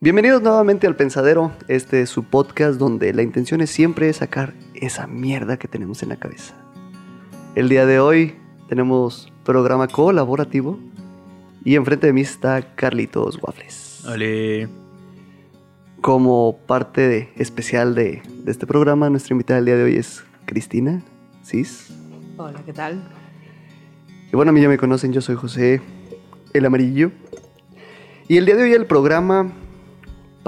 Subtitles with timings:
[0.00, 5.06] Bienvenidos nuevamente al Pensadero, este es su podcast donde la intención es siempre sacar esa
[5.08, 6.54] mierda que tenemos en la cabeza.
[7.56, 8.36] El día de hoy
[8.68, 10.78] tenemos programa colaborativo
[11.64, 14.04] y enfrente de mí está Carlitos Waffles.
[14.06, 14.68] Ole.
[16.00, 20.22] Como parte de- especial de, de este programa, nuestra invitada del día de hoy es
[20.46, 21.02] Cristina
[21.44, 21.92] Cis.
[22.36, 23.02] Hola, ¿qué tal?
[24.32, 25.80] Y bueno, a mí ya me conocen, yo soy José
[26.54, 27.10] el Amarillo.
[28.28, 29.52] Y el día de hoy el programa,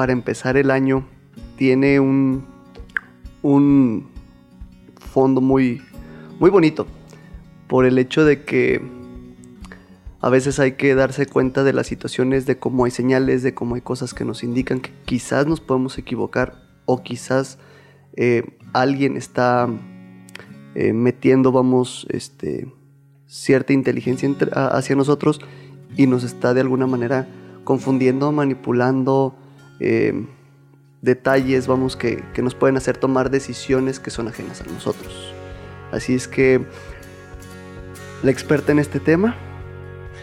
[0.00, 1.06] para empezar el año,
[1.56, 2.46] tiene un,
[3.42, 4.08] un
[4.96, 5.82] fondo muy,
[6.38, 6.86] muy bonito.
[7.68, 8.80] Por el hecho de que
[10.22, 13.74] a veces hay que darse cuenta de las situaciones, de cómo hay señales, de cómo
[13.74, 17.58] hay cosas que nos indican que quizás nos podemos equivocar o quizás
[18.16, 19.68] eh, alguien está
[20.76, 22.72] eh, metiendo, vamos, este,
[23.26, 25.42] cierta inteligencia hacia nosotros
[25.94, 27.28] y nos está de alguna manera
[27.64, 29.36] confundiendo, manipulando
[29.80, 30.12] eh,
[31.02, 35.34] detalles, vamos, que, que nos pueden hacer tomar decisiones que son ajenas a nosotros.
[35.92, 36.60] Así es que
[38.22, 39.34] la experta en este tema,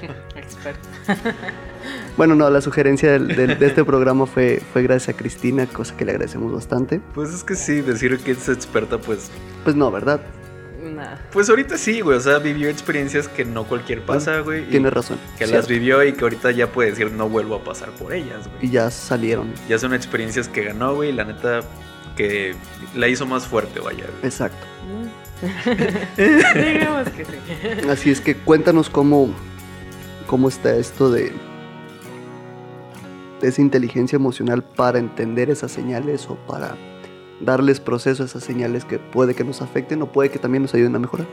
[0.36, 0.88] Experto.
[2.18, 5.98] bueno, no, la sugerencia del- del- de este programa fue, fue gracias a Cristina, cosa
[5.98, 7.02] que le agradecemos bastante.
[7.16, 9.32] Pues es que sí, decir que es experta, pues.
[9.64, 10.22] Pues no, ¿verdad?
[11.32, 12.18] Pues ahorita sí, güey.
[12.18, 14.66] O sea, vivió experiencias que no cualquier pasa, güey.
[14.70, 15.18] Tienes razón.
[15.38, 18.48] Que las vivió y que ahorita ya puede decir no vuelvo a pasar por ellas,
[18.48, 18.66] güey.
[18.66, 19.54] Y ya salieron.
[19.68, 21.10] Ya son experiencias que ganó, güey.
[21.10, 21.62] y La neta,
[22.16, 22.56] que
[22.96, 24.26] la hizo más fuerte, vaya, güey.
[24.26, 24.66] Exacto.
[26.18, 27.90] Digamos que sí.
[27.90, 29.30] Así es que cuéntanos cómo,
[30.26, 31.32] cómo está esto de,
[33.42, 36.76] de esa inteligencia emocional para entender esas señales o para
[37.40, 40.74] darles proceso a esas señales que puede que nos afecten o puede que también nos
[40.74, 41.28] ayuden a mejorar.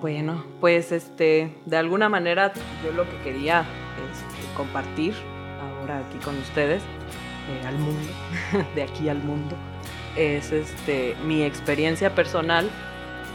[0.00, 2.52] Bueno, pues este, de alguna manera
[2.84, 5.14] yo lo que quería este, compartir
[5.60, 8.08] ahora aquí con ustedes, eh, al mundo,
[8.74, 9.56] de aquí al mundo,
[10.16, 12.68] es este, mi experiencia personal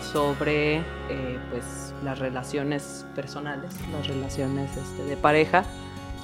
[0.01, 5.63] sobre eh, pues, las relaciones personales, las relaciones este, de pareja,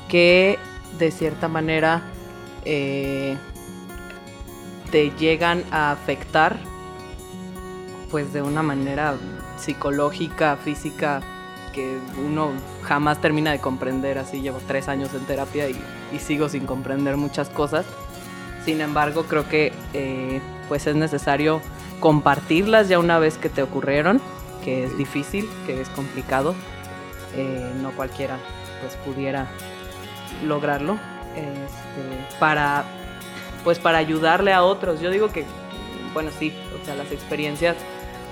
[0.09, 0.59] que
[0.99, 2.01] de cierta manera
[2.65, 3.37] eh,
[4.91, 6.57] te llegan a afectar
[8.11, 9.15] pues de una manera
[9.57, 11.21] psicológica, física,
[11.73, 12.51] que uno
[12.83, 14.17] jamás termina de comprender.
[14.17, 15.79] Así llevo tres años en terapia y,
[16.13, 17.85] y sigo sin comprender muchas cosas.
[18.65, 21.61] Sin embargo, creo que eh, pues es necesario
[21.99, 24.21] compartirlas ya una vez que te ocurrieron,
[24.63, 26.55] que es difícil, que es complicado.
[27.35, 28.37] Eh, no cualquiera
[28.81, 29.47] pues pudiera
[30.45, 30.97] lograrlo.
[31.35, 32.83] Este, para
[33.63, 34.99] pues para ayudarle a otros.
[35.01, 35.45] Yo digo que,
[36.13, 37.75] bueno, sí, o sea, las experiencias,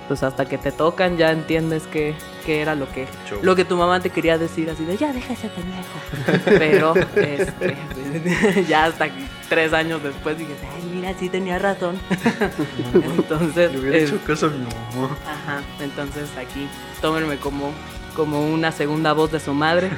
[0.08, 2.14] pues hasta que te tocan ya entiendes que,
[2.46, 3.08] que era lo que,
[3.42, 6.44] lo que tu mamá te quería decir, así de, ya deja ese pendejo.
[6.60, 9.08] Pero, este, ya hasta
[9.50, 11.98] tres años después dije, ay, mira, sí tenía razón.
[13.18, 15.18] entonces, Le hubiera es- hecho caso a mi mamá.
[15.28, 16.68] Ajá, entonces aquí
[17.02, 17.72] tómenme como,
[18.16, 19.90] como una segunda voz de su madre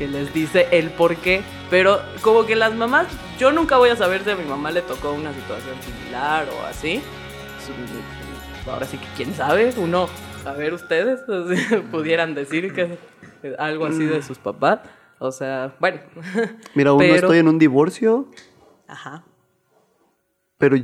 [0.00, 1.42] que les dice el por qué.
[1.68, 3.06] Pero como que las mamás,
[3.38, 6.64] yo nunca voy a saber si a mi mamá le tocó una situación similar o
[6.64, 7.02] así.
[8.66, 10.08] Ahora sí que quién sabe, uno,
[10.46, 11.20] a ver ustedes,
[11.90, 12.96] pudieran decir que
[13.42, 14.80] que algo así de sus papás.
[15.18, 16.00] O sea, bueno.
[16.74, 18.30] Mira, uno Pero- estoy en un divorcio,
[18.88, 19.24] Ajá.
[20.56, 20.78] pero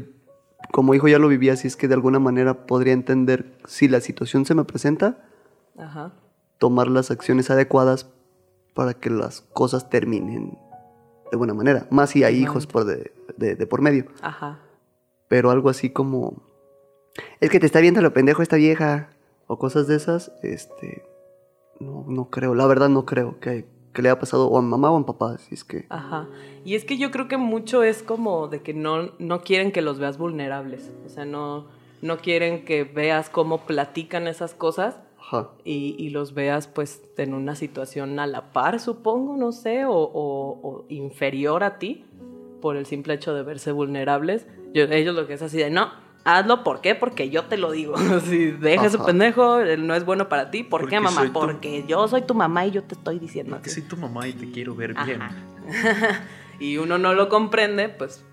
[0.73, 4.01] como hijo ya lo viví, así es que de alguna manera podría entender si la
[4.03, 5.25] situación se me presenta,
[5.79, 6.13] Ajá.
[6.59, 8.11] tomar las acciones adecuadas
[8.77, 10.57] para que las cosas terminen
[11.33, 11.89] de buena manera.
[11.91, 14.07] Más si hay hijos por de, de- de por medio.
[14.23, 14.61] Ajá.
[15.27, 16.35] Pero algo así como...
[17.41, 19.09] Es que te está viendo lo pendejo esta vieja.
[19.49, 21.05] O cosas de esas, este...
[21.81, 22.55] No, no creo.
[22.55, 25.37] La verdad no creo que, que le haya pasado o a mamá o a papá.
[25.51, 25.87] Es que...
[25.89, 26.29] Ajá.
[26.65, 29.81] Y es que yo creo que mucho es como de que no, no quieren que
[29.83, 30.93] los veas vulnerables.
[31.07, 31.67] O sea, no,
[32.03, 34.97] no quieren que veas cómo platican esas cosas.
[35.65, 39.93] Y, y los veas pues en una situación a la par, supongo, no sé, o,
[39.93, 42.05] o- o inferior a ti
[42.61, 44.47] por el simple hecho de verse vulnerables.
[44.73, 45.91] Yo- ellos lo que es así de, no,
[46.25, 46.95] hazlo, ¿por qué?
[46.95, 47.95] Porque yo te lo digo.
[48.25, 49.07] Si deja ese Ajá.
[49.07, 50.63] pendejo, él no es bueno para ti.
[50.63, 51.21] ¿Por Porque qué, mamá?
[51.23, 53.57] soy tu- Porque yo soy tu mamá y yo te estoy diciendo.
[53.63, 53.81] Que así.
[53.81, 55.23] soy tu mamá y te quiero ver bien.
[55.23, 55.35] Ajá.
[56.61, 58.25] y uno no lo comprende, pues,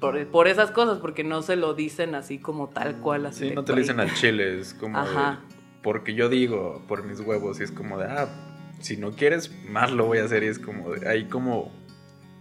[0.00, 3.24] por, por esas cosas, porque no se lo dicen así como tal cual.
[3.26, 5.40] Así Sí, de no te lo dicen al chile, es como de, Ajá.
[5.82, 8.28] Porque yo digo por mis huevos y es como de, ah,
[8.80, 11.70] si no quieres, más lo voy a hacer y es como de, ahí como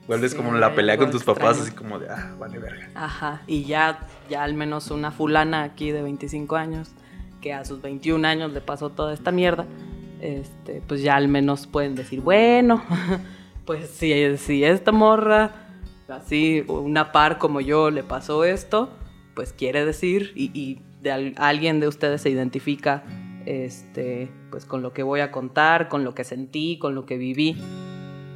[0.08, 2.90] vuelves Sí, como en la pelea con tus papás así como de, ah, vale verga.
[2.96, 4.00] Ajá, y ya,
[4.30, 6.92] ya al menos una fulana aquí de 25 años,
[7.42, 9.66] que a sus 21 años le pasó toda esta mierda,
[10.22, 12.84] este, pues ya al menos pueden decir, bueno,
[13.66, 15.52] pues si, si esta morra,
[16.08, 18.90] así una par como yo, le pasó esto,
[19.36, 23.04] pues quiere decir, y, y de al- alguien de ustedes se identifica
[23.46, 27.18] este, pues con lo que voy a contar, con lo que sentí, con lo que
[27.18, 27.58] viví,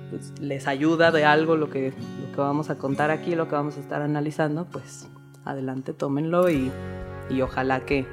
[0.10, 3.56] pues les ayuda de algo lo que, lo que vamos a contar aquí, lo que
[3.56, 5.10] vamos a estar analizando, pues
[5.46, 6.72] adelante, tómenlo y,
[7.30, 8.06] y ojalá que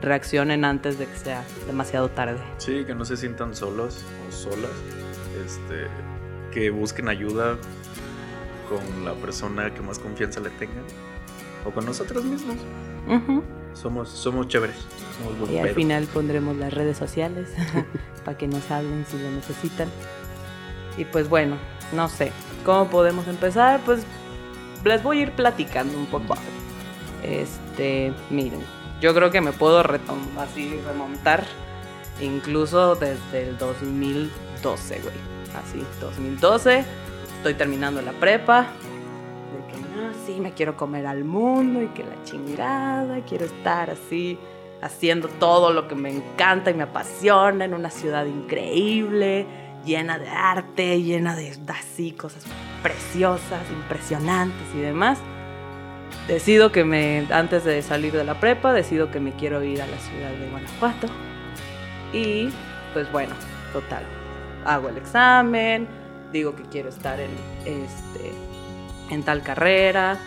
[0.00, 2.40] reaccionen antes de que sea demasiado tarde.
[2.58, 4.70] Sí, que no se sientan solos o solas.
[5.44, 5.86] Este,
[6.52, 7.56] que busquen ayuda
[8.68, 10.84] con la persona que más confianza le tengan.
[11.64, 12.56] O con nosotros mismos.
[13.08, 13.42] Ujú.
[13.74, 14.76] Somos, somos chéveres.
[15.18, 17.48] Somos Y al final pondremos las redes sociales
[18.24, 19.88] para que nos hablen si lo necesitan.
[20.96, 21.56] Y pues bueno,
[21.92, 22.32] no sé,
[22.64, 23.80] ¿cómo podemos empezar?
[23.84, 24.04] Pues
[24.84, 26.34] les voy a ir platicando un poco.
[27.22, 28.60] Este, miren,
[29.00, 29.78] yo creo que me puedo
[30.38, 31.44] así remontar
[32.20, 35.14] incluso desde el 2012, güey.
[35.56, 36.84] Así, 2012,
[37.36, 38.68] estoy terminando la prepa.
[40.40, 44.38] Me quiero comer al mundo y que la chingada, quiero estar así
[44.82, 49.46] haciendo todo lo que me encanta y me apasiona en una ciudad increíble,
[49.84, 52.44] llena de arte, llena de así cosas
[52.82, 55.18] preciosas, impresionantes y demás.
[56.26, 59.86] Decido que me, antes de salir de la prepa, decido que me quiero ir a
[59.86, 61.06] la ciudad de Guanajuato.
[62.12, 62.48] Y
[62.92, 63.34] pues bueno,
[63.72, 64.04] total,
[64.64, 65.88] hago el examen,
[66.32, 67.30] digo que quiero estar en,
[67.64, 68.32] este,
[69.12, 70.18] en tal carrera,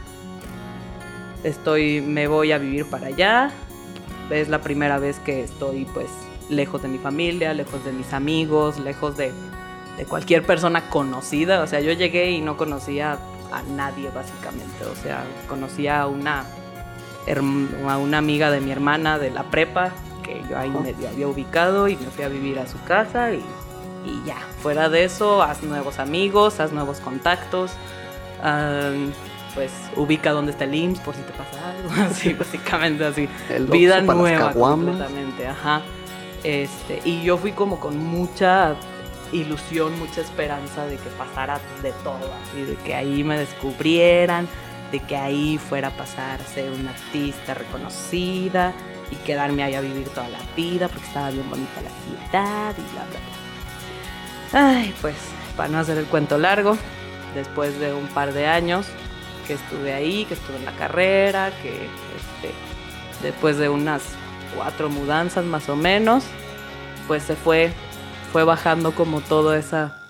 [1.44, 3.52] estoy, me voy a vivir para allá.
[4.30, 6.08] Es la primera vez que estoy pues
[6.50, 9.32] lejos de mi familia, lejos de mis amigos, lejos de,
[9.98, 11.62] de cualquier persona conocida.
[11.62, 13.18] O sea, yo llegué y no conocía
[13.52, 14.86] a nadie básicamente.
[14.86, 16.46] O sea, conocía a una,
[17.88, 19.92] a una amiga de mi hermana de la prepa
[20.24, 23.44] que yo ahí medio había ubicado y me fui a vivir a su casa y,
[24.06, 24.38] y ya.
[24.62, 27.72] Fuera de eso, haz nuevos amigos, haz nuevos contactos.
[29.56, 31.90] Pues ubica dónde está el IMSS por si te pasa algo.
[32.10, 35.82] Así, básicamente así El vida nueva completamente, ajá.
[36.44, 38.76] Este, y yo fui como con mucha
[39.32, 44.48] ilusión, mucha esperanza de que pasara de todo, así, de que ahí me descubrieran,
[44.92, 48.74] de que ahí fuera a pasar a ser una artista reconocida
[49.10, 52.94] y quedarme ahí a vivir toda la vida porque estaba bien bonita la ciudad y
[52.94, 53.20] bla, bla,
[54.52, 54.78] bla.
[54.78, 55.16] Ay, pues,
[55.58, 56.78] para no hacer el cuento largo,
[57.36, 58.88] después de un par de años
[59.46, 62.52] que estuve ahí, que estuve en la carrera, que este,
[63.22, 64.02] después de unas
[64.56, 66.24] cuatro mudanzas más o menos,
[67.08, 67.72] pues se fue,
[68.32, 70.02] fue bajando como toda esa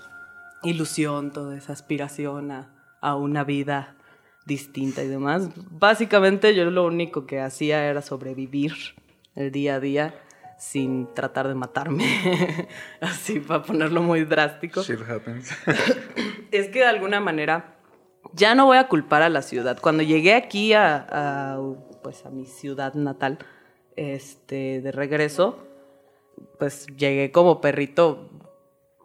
[0.62, 2.70] ilusión, toda esa aspiración a,
[3.00, 3.94] a una vida
[4.46, 5.50] distinta y demás.
[5.70, 8.74] Básicamente yo lo único que hacía era sobrevivir
[9.34, 10.14] el día a día
[10.58, 12.68] sin tratar de matarme,
[13.00, 15.50] así para ponerlo muy drástico Shit happens.
[16.50, 17.76] es que de alguna manera
[18.32, 19.78] ya no voy a culpar a la ciudad.
[19.80, 21.60] Cuando llegué aquí a, a,
[22.02, 23.38] pues a mi ciudad natal,
[23.96, 25.66] este, de regreso,
[26.58, 28.30] pues llegué como perrito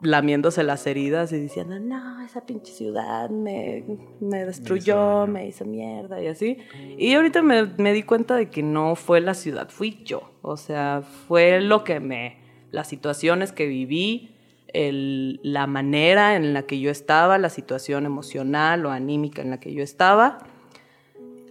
[0.01, 3.83] lamiéndose las heridas y diciendo, no, esa pinche ciudad me,
[4.19, 5.27] me destruyó, daño".
[5.33, 6.57] me hizo mierda y así.
[6.98, 10.31] Y ahorita me, me di cuenta de que no fue la ciudad, fui yo.
[10.42, 12.38] O sea, fue lo que me,
[12.71, 14.36] las situaciones que viví,
[14.74, 19.60] el- la manera en la que yo estaba, la situación emocional o anímica en la
[19.60, 20.39] que yo estaba,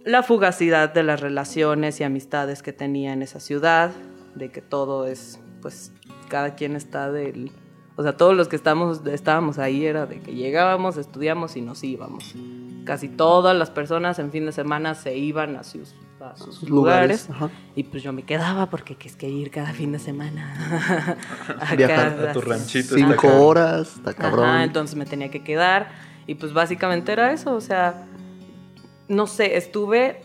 [0.03, 3.91] la fugacidad de las relaciones y amistades que tenía en esa ciudad,
[4.35, 5.93] de que todo es, pues,
[6.27, 7.51] cada quien está del...
[7.95, 11.83] O sea, todos los que estamos, estábamos ahí era de que llegábamos, estudiamos y nos
[11.83, 12.33] íbamos.
[12.85, 16.69] Casi todas las personas en fin de semana se iban a sus, a sus Sus
[16.69, 17.29] lugares.
[17.75, 21.17] Y pues yo me quedaba porque que es que ir cada fin de semana.
[21.59, 22.95] a Viajar cada- a tu ranchito.
[22.95, 24.45] Cinco está horas, está cabrón.
[24.49, 25.89] Ajá, entonces me tenía que quedar.
[26.27, 27.53] Y pues básicamente era eso.
[27.53, 28.07] O sea,
[29.07, 30.21] no sé, estuve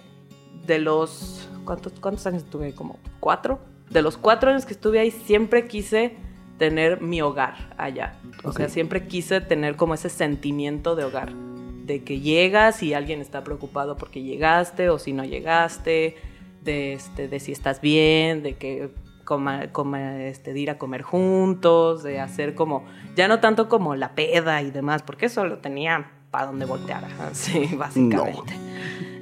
[0.66, 1.48] de los.
[1.64, 2.74] ¿Cuántos, cuántos años estuve?
[2.74, 3.58] Como cuatro.
[3.90, 6.16] De los cuatro años que estuve ahí, siempre quise
[6.58, 8.18] tener mi hogar allá.
[8.44, 11.32] O sea, siempre quise tener como ese sentimiento de hogar.
[11.32, 16.16] De que llegas y alguien está preocupado porque llegaste o si no llegaste.
[16.62, 18.90] De, este, de si estás bien, de que
[19.24, 22.84] coma, coma, este, de ir a comer juntos, de hacer como,
[23.14, 27.04] ya no tanto como la peda y demás, porque eso lo tenía para donde voltear,
[27.20, 28.54] así, básicamente.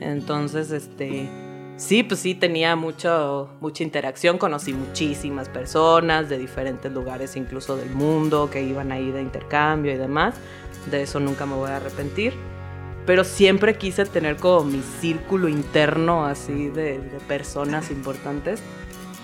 [0.00, 1.28] Entonces, este,
[1.76, 7.90] sí, pues sí tenía mucho, mucha interacción, conocí muchísimas personas de diferentes lugares, incluso del
[7.90, 10.34] mundo, que iban ahí de intercambio y demás.
[10.90, 12.34] De eso nunca me voy a arrepentir.
[13.06, 18.62] Pero siempre quise tener como mi círculo interno así de, personas importantes.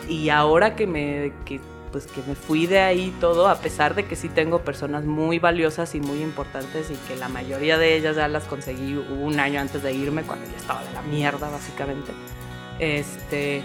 [0.09, 4.04] Y ahora que me que pues que me fui de ahí todo, a pesar de
[4.04, 8.16] que sí tengo personas muy valiosas y muy importantes y que la mayoría de ellas
[8.16, 12.12] ya las conseguí un año antes de irme, cuando ya estaba de la mierda, básicamente.
[12.81, 13.63] Este,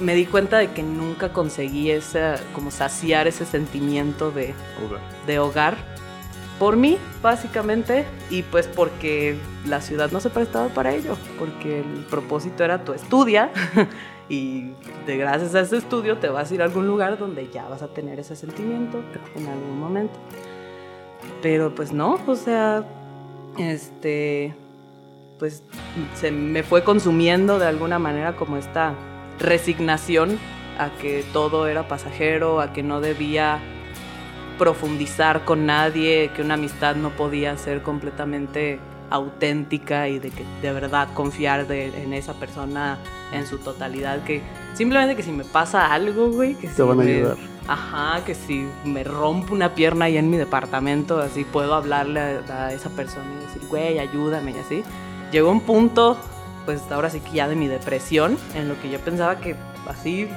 [0.00, 5.00] me di cuenta de que nunca conseguí esa, como saciar ese sentimiento de, Hogar.
[5.26, 5.96] de hogar
[6.58, 9.36] por mí, básicamente, y pues porque
[9.66, 13.50] la ciudad no se prestaba para ello, porque el propósito era tu estudia
[14.28, 14.70] y
[15.06, 17.82] de gracias a ese estudio te vas a ir a algún lugar donde ya vas
[17.82, 19.02] a tener ese sentimiento
[19.34, 20.18] en algún momento.
[21.42, 22.84] Pero pues no, o sea,
[23.58, 24.54] este,
[25.38, 25.62] pues
[26.14, 28.94] se me fue consumiendo de alguna manera como esta
[29.38, 30.38] resignación
[30.78, 33.58] a que todo era pasajero, a que no debía
[34.58, 38.78] profundizar con nadie, que una amistad no podía ser completamente
[39.10, 42.98] auténtica y de que de verdad confiar de- en esa persona
[43.32, 44.42] en su totalidad, que
[44.74, 47.36] simplemente que si me pasa algo, güey, que Te si van a me- ayudar.
[47.68, 52.66] Ajá, que si me rompo una pierna ahí en mi departamento, así puedo hablarle a,
[52.66, 54.82] a esa persona y decir, güey, ayúdame y así.
[55.32, 56.18] Llegó un punto,
[56.64, 59.56] pues ahora sí que ya de mi depresión, en lo que yo pensaba que
[59.88, 60.28] así,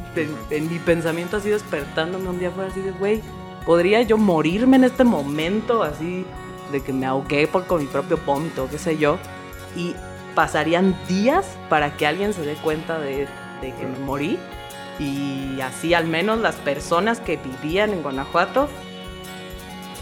[0.50, 3.22] en, mi pensamiento así despertándome un día fue así de, güey,
[3.65, 6.25] ¿podría yo morirme en este momento así
[6.72, 9.17] de que me ahogué por, con mi propio vómito, qué sé yo?
[9.75, 9.96] Y
[10.36, 13.27] pasarían días para que alguien se dé cuenta de
[13.62, 14.39] que me morí
[15.00, 18.67] y así al menos las personas que vivían en Guanajuato,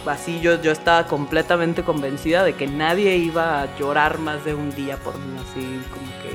[0.10, 4.74] así yo, yo estaba completamente convencida de que nadie iba a llorar más de un
[4.76, 6.30] día por mí, así como que,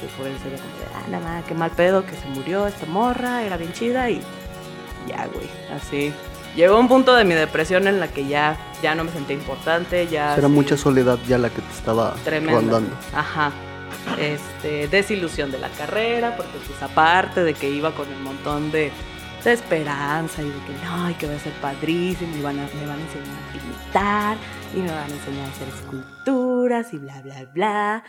[0.00, 2.66] que por él sería como de, ah, nada más, qué mal pedo que se murió
[2.66, 4.20] esta morra, era bien chida y
[5.08, 6.12] ya, güey, así.
[6.56, 10.08] Llegó un punto de mi depresión en la que ya, ya no me sentía importante,
[10.08, 10.34] ya...
[10.36, 12.90] Era así- mucha soledad ya la que te estaba rondando.
[13.14, 13.52] Ajá.
[14.18, 18.90] Este, desilusión de la carrera, porque pues aparte de que iba con un montón de,
[19.48, 22.68] de esperanza y de que no, y que voy a ser padrísimo, y van a-
[22.78, 24.36] me van a enseñar a pintar,
[24.74, 28.04] y me van a enseñar a hacer esculturas y bla, bla, bla.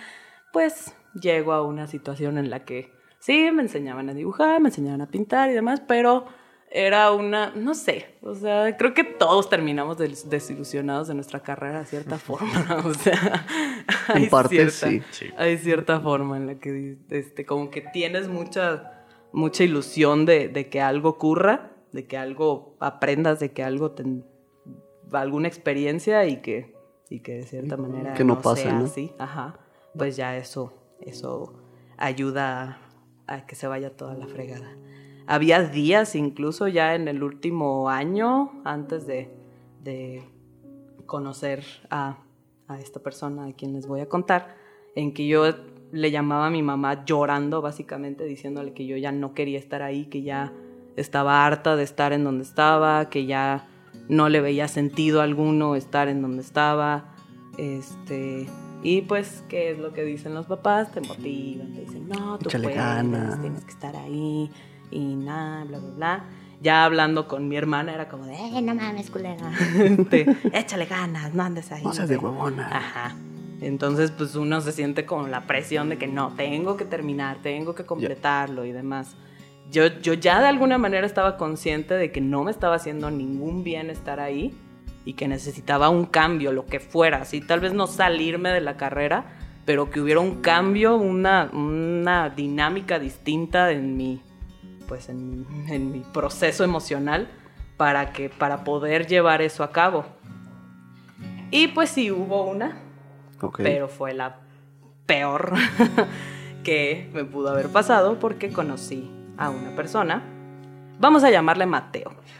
[0.52, 5.02] Pues llego a una situación en la que sí, me enseñaban a dibujar, me enseñaban
[5.02, 6.26] a pintar y demás, pero
[6.74, 11.80] era una, no sé, o sea, creo que todos terminamos des- desilusionados de nuestra carrera
[11.80, 12.48] de cierta forma,
[12.86, 13.46] o sea,
[14.08, 15.06] hay En parte, cierta.
[15.12, 15.30] Sí.
[15.38, 19.01] hay cierta forma en la que, este, como que tienes mucha,
[19.34, 24.06] mucha ilusión de, de que algo ocurra, de que algo aprendas, de que algo te,
[25.12, 26.76] alguna experiencia y que,
[27.10, 28.86] y que de cierta manera Que no pase, sea ¿no?
[28.86, 29.60] así, ajá,
[29.98, 31.54] pues ya eso, eso
[31.98, 32.80] ayuda
[33.28, 34.78] a, a que se vaya toda la fregada.
[35.28, 39.30] Había días incluso ya en el último año, antes de,
[39.82, 40.24] de
[41.06, 42.18] conocer a,
[42.68, 44.56] a esta persona a quien les voy a contar,
[44.96, 45.44] en que yo
[45.92, 50.06] le llamaba a mi mamá llorando, básicamente diciéndole que yo ya no quería estar ahí,
[50.06, 50.52] que ya
[50.96, 53.68] estaba harta de estar en donde estaba, que ya
[54.10, 57.06] no le veía sentido alguno estar en donde estaba.
[57.58, 58.48] Este,
[58.84, 60.92] y pues, ¿qué es lo que dicen los papás?
[60.92, 63.42] Te motivan, te dicen, no, tú Échale puedes, ganas.
[63.42, 64.50] tienes que estar ahí,
[64.92, 66.26] y nada, bla, bla, bla.
[66.62, 69.52] Ya hablando con mi hermana era como de, eh, no mames, culera.
[69.80, 71.84] Este, échale ganas, no andes ahí.
[71.84, 72.14] No seas sé".
[72.14, 72.68] de huevona.
[72.72, 73.16] Ajá.
[73.62, 77.76] Entonces, pues uno se siente con la presión de que no, tengo que terminar, tengo
[77.76, 79.16] que completarlo y demás.
[79.70, 83.64] Yo, yo ya de alguna manera estaba consciente de que no me estaba haciendo ningún
[83.64, 84.54] bien estar ahí
[85.06, 88.78] y que necesitaba un cambio, lo que fuera, así tal vez no salirme de la
[88.78, 94.22] carrera, pero que hubiera un cambio, una, una dinámica distinta en mi,
[94.88, 97.30] pues en, en mi proceso emocional
[97.78, 100.06] para, que, para poder llevar eso a cabo.
[101.52, 102.81] Y pues sí hubo una,
[103.64, 104.38] Pero fue la
[105.06, 105.54] peor
[106.64, 110.22] que me pudo haber pasado porque conocí a una persona.
[111.00, 112.12] Vamos a llamarle Mateo,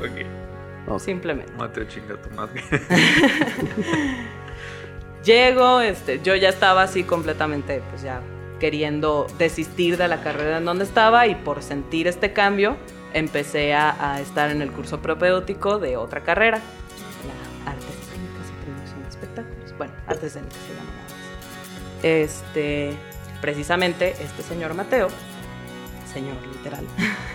[0.00, 0.88] Ok.
[0.88, 1.00] Ok.
[1.00, 1.52] simplemente.
[1.52, 2.62] Mateo, chinga tu madre.
[5.24, 8.20] Llego, este, yo ya estaba así completamente, pues ya
[8.60, 12.76] queriendo desistir de la carrera en donde estaba y por sentir este cambio
[13.12, 16.58] empecé a, a estar en el curso propedéutico de otra carrera,
[17.64, 17.93] la artes
[19.78, 20.90] Bueno, artes escénicas se llama.
[22.02, 22.96] Este,
[23.40, 25.08] precisamente este señor Mateo,
[26.12, 26.84] señor literal,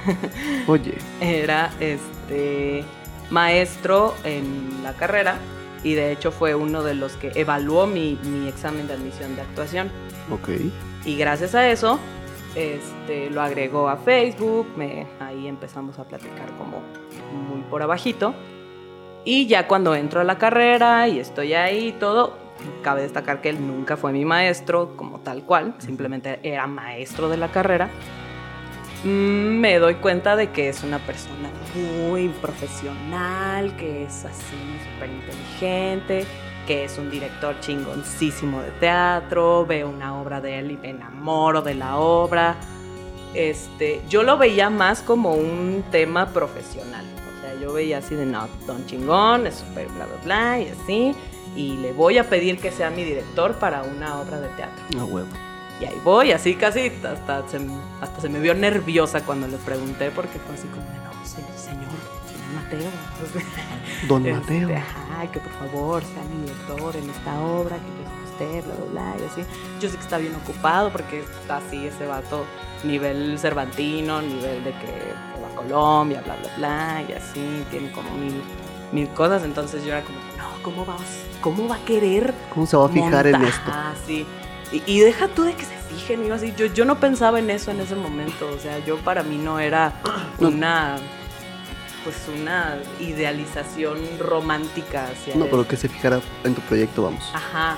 [0.67, 2.83] Oye, era este
[3.29, 5.37] maestro en la carrera
[5.83, 9.41] y de hecho fue uno de los que evaluó mi, mi examen de admisión de
[9.41, 9.91] actuación.
[10.31, 10.49] ok.
[11.05, 11.99] Y gracias a eso,
[12.55, 16.81] este, lo agregó a Facebook, me, ahí empezamos a platicar como
[17.31, 18.33] muy por abajito.
[19.25, 22.37] Y ya cuando entro a la carrera y estoy ahí y todo,
[22.83, 27.37] cabe destacar que él nunca fue mi maestro como tal cual, simplemente era maestro de
[27.37, 27.89] la carrera.
[29.03, 34.57] mm, me doy cuenta de que es una persona muy profesional, que es así
[34.93, 36.25] súper inteligente,
[36.67, 41.61] que es un director chingoncísimo de teatro, veo una obra de él y me enamoro
[41.61, 42.55] de la obra.
[43.33, 47.05] Este, yo lo veía más como un tema profesional.
[47.59, 51.15] Yo veía así de, no, don chingón, es súper bla, bla, bla, y así.
[51.55, 54.83] Y le voy a pedir que sea mi director para una obra de teatro.
[54.95, 55.27] No, huevo.
[55.81, 57.59] Y ahí voy, así casi, hasta se,
[58.01, 61.89] hasta se me vio nerviosa cuando le pregunté, porque fue así como, no, se- señor,
[62.27, 62.89] señor Mateo.
[64.07, 64.77] Don Este, Mateo.
[64.77, 68.85] ajá, que por favor sea mi director en esta obra, que yo usted, bla, bla,
[69.15, 69.41] bla, y así.
[69.81, 72.45] Yo sé que está bien ocupado porque está así ese vato,
[72.83, 75.13] nivel cervantino, nivel de que
[75.63, 78.41] Colombia, bla, bla, bla, y así, tiene como mil,
[78.91, 79.43] mil cosas.
[79.43, 81.01] Entonces yo era como, no, ¿cómo vas?
[81.41, 83.61] ¿Cómo va a querer ¿Cómo se va a fijar en esto?
[83.71, 84.25] Ah, sí.
[84.71, 86.53] Y, y deja tú de que se fijen, iba así.
[86.55, 88.47] Yo, yo no pensaba en eso en ese momento.
[88.55, 89.93] O sea, yo para mí no era
[90.39, 90.97] una.
[92.03, 95.51] Pues una idealización romántica hacia No, él.
[95.51, 97.23] pero que se fijara en tu proyecto, vamos.
[97.33, 97.75] Ajá.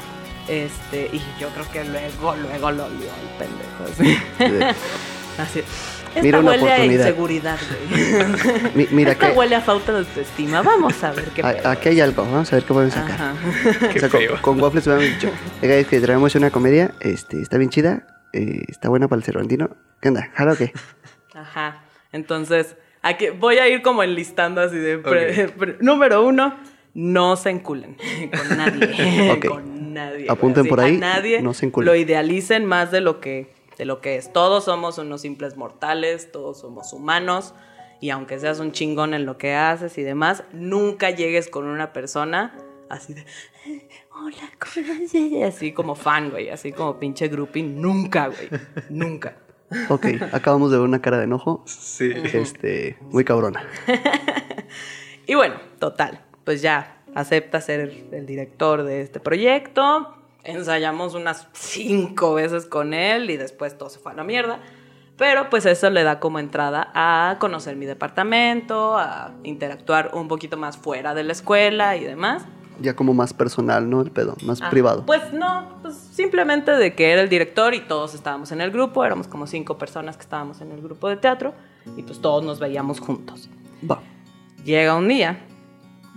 [0.48, 3.84] Este, y yo creo que luego, luego lo olió el pendejo.
[3.92, 4.18] Así.
[4.40, 4.74] Eh,
[5.40, 5.64] así.
[6.12, 7.00] Esta Mira una huele a oportunidad.
[7.08, 8.66] inseguridad, güey.
[8.76, 10.62] mi- mira Esta que huele a falta de autoestima.
[10.62, 11.68] Vamos a ver qué pedo.
[11.68, 13.12] a- aquí hay algo, vamos a ver qué podemos sacar.
[13.14, 13.34] Ajá.
[13.80, 14.42] Qué O sea, con, feo.
[14.42, 15.30] con Waffles me han dicho,
[15.62, 19.24] oiga, es que traemos una comedia, este, está bien chida, eh, está buena para el
[19.24, 19.70] cervantino.
[20.02, 20.30] ¿Qué onda?
[20.34, 20.74] ¿Jalo o qué?
[21.34, 21.84] Ajá.
[22.12, 24.98] Entonces, aquí voy a ir como enlistando así de...
[24.98, 25.52] pre- Ok.
[25.58, 26.58] pre- número uno,
[26.94, 27.96] no se enculen
[28.50, 29.32] con nadie.
[29.32, 29.46] Ok.
[29.46, 30.26] Con nadie.
[30.30, 31.86] Apunten por a ahí, nadie no se enculen.
[31.88, 34.32] lo idealicen más de lo que de lo que es.
[34.32, 37.56] Todos somos unos simples mortales, todos somos humanos.
[38.00, 41.92] Y aunque seas un chingón en lo que haces y demás, nunca llegues con una
[41.92, 42.56] persona
[42.92, 43.26] así de...
[44.14, 46.50] Hola, ¿cómo estás?", Así como fan, güey.
[46.50, 47.64] Así como pinche groupie.
[47.64, 48.50] Nunca, güey.
[48.92, 49.38] Nunca.
[49.90, 52.12] Ok, acabamos de ver una cara de enojo, Sí.
[52.34, 53.66] este, muy cabrona.
[55.26, 57.80] Y bueno, total, pues ya acepta ser
[58.12, 60.21] el director de este proyecto.
[60.44, 64.60] Ensayamos unas cinco veces con él y después todo se fue a la mierda.
[65.18, 70.58] Pero pues eso le da como entrada a conocer mi departamento, a interactuar un poquito
[70.58, 72.44] más fuera de la escuela y demás.
[72.80, 74.02] Ya como más personal, ¿no?
[74.02, 75.06] El pedo, más Ah, privado.
[75.06, 79.06] Pues no, pues simplemente de que era el director y todos estábamos en el grupo,
[79.06, 81.54] éramos como cinco personas que estábamos en el grupo de teatro
[81.96, 83.48] y pues todos nos veíamos juntos.
[83.88, 84.02] Va.
[84.66, 85.38] Llega un día,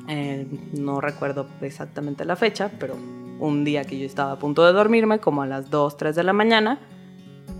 [0.08, 2.96] eh, no recuerdo exactamente la fecha, pero
[3.40, 6.22] un día que yo estaba a punto de dormirme, como a las 2, 3 de
[6.24, 6.78] la mañana,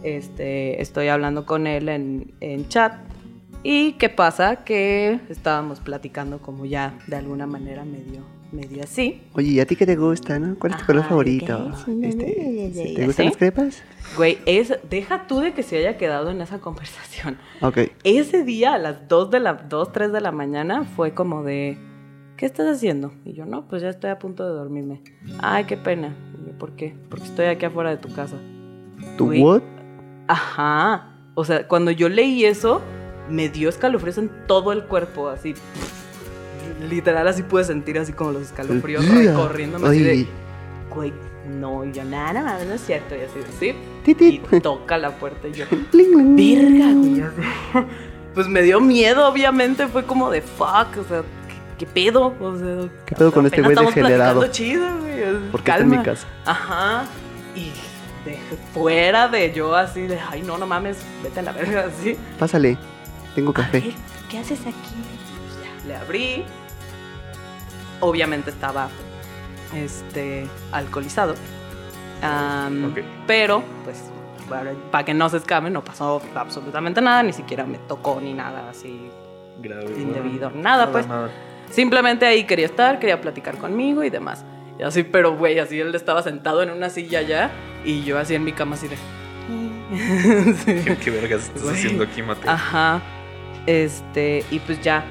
[0.03, 2.95] este, estoy hablando con él en, en chat.
[3.63, 4.57] ¿Y qué pasa?
[4.65, 9.23] Que estábamos platicando como ya de alguna manera medio, medio así.
[9.33, 10.57] Oye, ¿y a ti qué te gusta, no?
[10.59, 11.71] ¿Cuál es tu Ajá, color ¿de favorito?
[11.73, 11.85] qué?
[11.85, 13.31] Sí, Este, ¿y ¿Te gustan así?
[13.33, 13.83] las crepas?
[14.19, 17.39] Güey, es, deja tú de que se haya quedado en esa conversación.
[17.63, 17.79] Ok.
[18.05, 21.79] Ese día a las 2 de la 2, 3 de la mañana fue como de
[22.37, 23.13] ¿Qué estás haciendo?
[23.25, 25.03] Y yo, no, pues ya estoy a punto de dormirme.
[25.39, 26.15] Ay, qué pena.
[26.43, 26.95] Y yo, ¿por qué?
[27.09, 28.37] Porque estoy aquí afuera de tu casa.
[29.17, 29.41] ¿Tu Güey.
[29.43, 29.63] what?
[30.27, 31.13] Ajá.
[31.35, 32.81] O sea, cuando yo leí eso,
[33.29, 35.55] me dio escalofríos en todo el cuerpo, así.
[36.89, 40.27] Literal, así pude sentir así como los escalofríos recorriéndome así de,
[40.93, 41.13] güey,
[41.49, 43.15] no, y yo, nada, nada, no es cierto.
[43.15, 43.75] Y así, sí.
[44.05, 47.23] tit, Y toca la puerta y yo, verga, güey.
[48.35, 49.87] Pues me dio miedo, obviamente.
[49.87, 51.23] Fue como de fuck, o sea,
[51.79, 52.35] ¿qué, pedo?
[52.41, 54.47] O sea, ¿Qué pedo con este güey degenerado?
[54.49, 55.51] chido, güey.
[55.51, 56.27] ¿Por qué está en mi casa?
[56.45, 57.05] Ajá.
[57.55, 57.71] Y
[58.25, 58.39] de,
[58.73, 62.17] fuera de yo así de, ay, no, no mames, vete a la verga, así.
[62.39, 62.77] Pásale,
[63.35, 63.81] tengo café.
[63.81, 63.93] ver,
[64.31, 64.73] ¿qué haces aquí?
[65.63, 66.45] Ya, le abrí.
[68.01, 68.89] Obviamente estaba
[69.75, 71.35] este alcoholizado.
[73.27, 74.03] Pero, pues,
[74.91, 78.71] para, que no se escamen, no pasó absolutamente nada, ni siquiera me tocó ni nada
[78.71, 79.11] así
[79.63, 79.95] Grave.
[79.97, 81.07] indebido, Nada, nada, pues.
[81.07, 81.31] nada.
[81.75, 84.45] Simplemente ahí quería estar, quería platicar conmigo y demás.
[84.79, 87.51] Y así, pero güey, así él estaba sentado en una silla allá
[87.85, 88.97] y yo así en mi cama así de...
[90.65, 90.83] Sí.
[90.85, 92.51] ¿Qué, qué vergas estás haciendo aquí, Mateo?
[92.51, 93.01] Ajá.
[93.67, 95.05] Este, y pues ya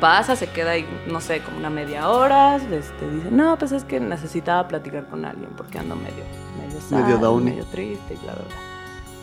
[0.00, 2.56] pasa, se queda ahí, no sé, como una media hora.
[2.56, 6.24] Este, dice, no, pues es que necesitaba platicar con alguien porque ando medio,
[6.60, 7.44] medio sad, Medio down.
[7.44, 8.56] medio triste y bla, bla, bla.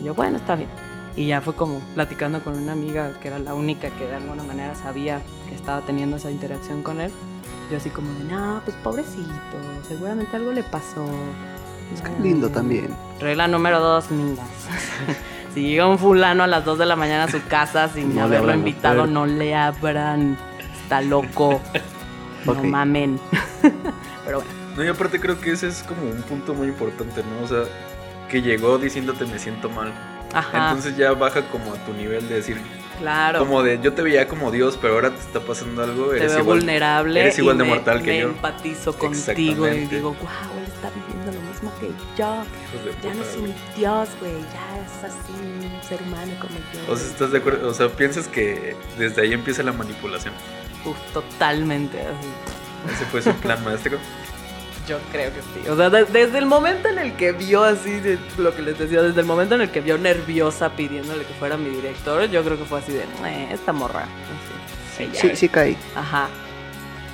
[0.01, 0.69] Y yo, bueno, está bien.
[1.15, 4.43] Y ya fue como platicando con una amiga que era la única que de alguna
[4.43, 7.11] manera sabía que estaba teniendo esa interacción con él.
[7.71, 9.29] Yo así como de, no, pues pobrecito,
[9.87, 11.05] seguramente algo le pasó.
[11.93, 12.53] Es que lindo Mm.
[12.53, 12.95] también.
[13.19, 14.47] Regla número dos, niñas.
[15.53, 18.23] si llega un fulano a las 2 de la mañana a su casa sin No
[18.23, 20.37] haberlo invitado, no le abran.
[20.83, 21.59] Está loco.
[22.45, 23.19] No mamen.
[24.25, 24.59] Pero bueno.
[24.77, 27.43] No, y aparte creo que ese es como un punto muy importante, ¿no?
[27.43, 27.63] O sea,
[28.29, 29.91] que llegó diciéndote me siento mal.
[30.33, 30.69] Ajá.
[30.69, 32.61] Entonces ya baja como a tu nivel de decir,
[32.99, 33.39] Claro.
[33.39, 36.31] como de yo te veía como Dios, pero ahora te está pasando algo, te eres
[36.33, 36.57] veo igual.
[36.59, 37.19] vulnerable.
[37.21, 38.27] eres igual y de me- mortal que me yo.
[38.29, 41.87] empatizo contigo y digo, wow, él está viviendo lo mismo que
[42.17, 42.43] yo.
[43.01, 44.33] Ya no es un dios, güey.
[44.33, 46.91] Ya es así, un ser humano como yo.
[46.93, 47.69] O sea, ¿estás de acuerdo?
[47.69, 50.33] O sea, piensas que desde ahí empieza la manipulación.
[50.85, 52.93] Uf, totalmente así.
[52.93, 53.97] Ese fue su plan maestro.
[54.89, 55.69] Yo creo que sí.
[55.69, 58.77] O sea, de- desde el momento en el que vio así, de lo que les
[58.79, 62.43] decía, desde el momento en el que vio nerviosa pidiéndole que fuera mi director, yo
[62.43, 64.05] creo que fue así de, "Eh, esta morra.
[64.95, 65.39] Así, Sí, es".
[65.39, 65.77] sí caí.
[65.95, 66.27] Ajá.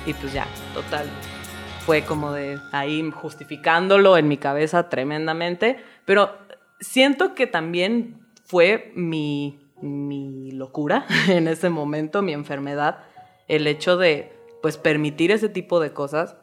[0.06, 1.06] Y pues ya, total.
[1.84, 5.76] Fue como de ahí justificándolo en mi cabeza tremendamente.
[6.04, 6.30] Pero
[6.80, 13.00] siento que también fue mi, mi locura en ese momento, mi enfermedad,
[13.48, 16.36] el hecho de pues permitir ese tipo de cosas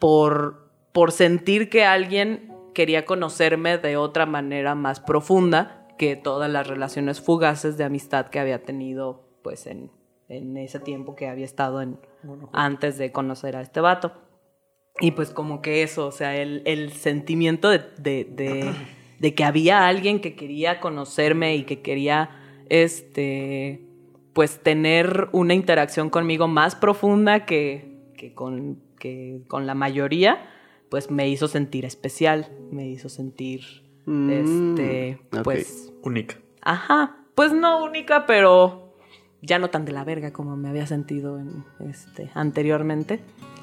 [0.00, 6.66] por, por sentir que alguien quería conocerme de otra manera más profunda que todas las
[6.66, 9.90] relaciones fugaces de amistad que había tenido pues en,
[10.28, 11.98] en ese tiempo que había estado en,
[12.52, 14.12] antes de conocer a este vato.
[14.98, 18.72] Y pues como que eso, o sea, el, el sentimiento de, de, de-
[19.20, 22.30] de que había alguien que quería conocerme y que quería,
[22.70, 23.86] este,
[24.32, 30.48] pues tener una interacción conmigo más profunda que, que, con, que con la mayoría,
[30.90, 33.62] pues me hizo sentir especial, me hizo sentir,
[34.06, 36.36] Mm, este, pues, Única.
[36.62, 38.94] Ajá, pues no única, pero
[39.40, 43.20] ya no tan de la verga como me había sentido en, este, anteriormente.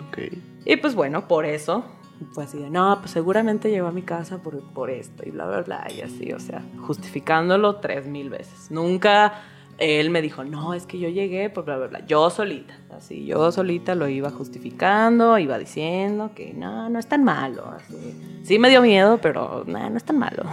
[0.07, 0.33] Ok.
[0.65, 1.83] Y pues bueno, por eso
[2.31, 5.45] fue así de, no, pues seguramente llegó a mi casa por, por esto y bla,
[5.47, 8.71] bla, bla, y así, o sea, justificándolo tres mil veces.
[8.71, 9.41] Nunca
[9.79, 12.05] él me dijo, no, es que yo llegué por bla, bla, bla.
[12.07, 17.23] Yo solita, así, yo solita lo iba justificando, iba diciendo que no, no es tan
[17.23, 17.95] malo, así.
[18.43, 20.43] Sí me dio miedo, pero no, no es tan malo.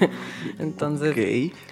[0.58, 1.16] Entonces...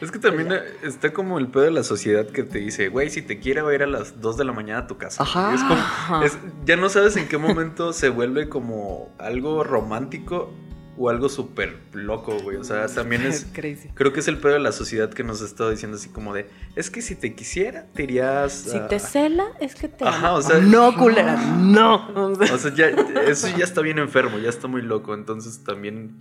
[0.00, 0.48] Es que también
[0.82, 3.70] está como el pedo de la sociedad que te dice, güey, si te quiere va
[3.70, 5.22] a ir a las 2 de la mañana a tu casa.
[5.22, 5.50] Ajá.
[5.52, 6.24] Y es como- Ajá.
[6.24, 10.50] es- ya no sabes en qué momento se vuelve como algo romántico
[10.96, 12.56] o algo súper loco, güey.
[12.56, 13.46] O sea, también es...
[13.52, 13.88] crazy.
[13.94, 16.48] Creo que es el pedo de la sociedad que nos está diciendo así como de,
[16.76, 18.52] es que si te quisiera, te irías...
[18.52, 18.88] Si a-".
[18.88, 22.08] te cela, es que te Ajá, o sea- no, culera, no.
[22.14, 22.88] O sea, ya,
[23.26, 25.14] eso ya está bien enfermo, ya está muy loco.
[25.14, 26.18] Entonces también...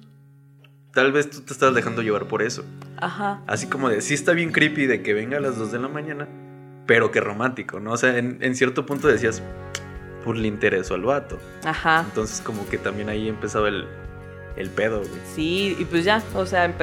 [0.93, 2.65] Tal vez tú te estás dejando llevar por eso.
[2.97, 3.41] Ajá.
[3.47, 5.87] Así como de, sí está bien creepy de que venga a las 2 de la
[5.87, 6.27] mañana,
[6.85, 7.93] pero que romántico, ¿no?
[7.93, 9.41] O sea, en, en cierto punto decías,
[10.25, 11.39] pues le interesó al vato.
[11.63, 12.03] Ajá.
[12.05, 13.87] Entonces como que también ahí empezaba el,
[14.55, 15.21] el pedo, güey.
[15.33, 16.73] Sí, y pues ya, o sea,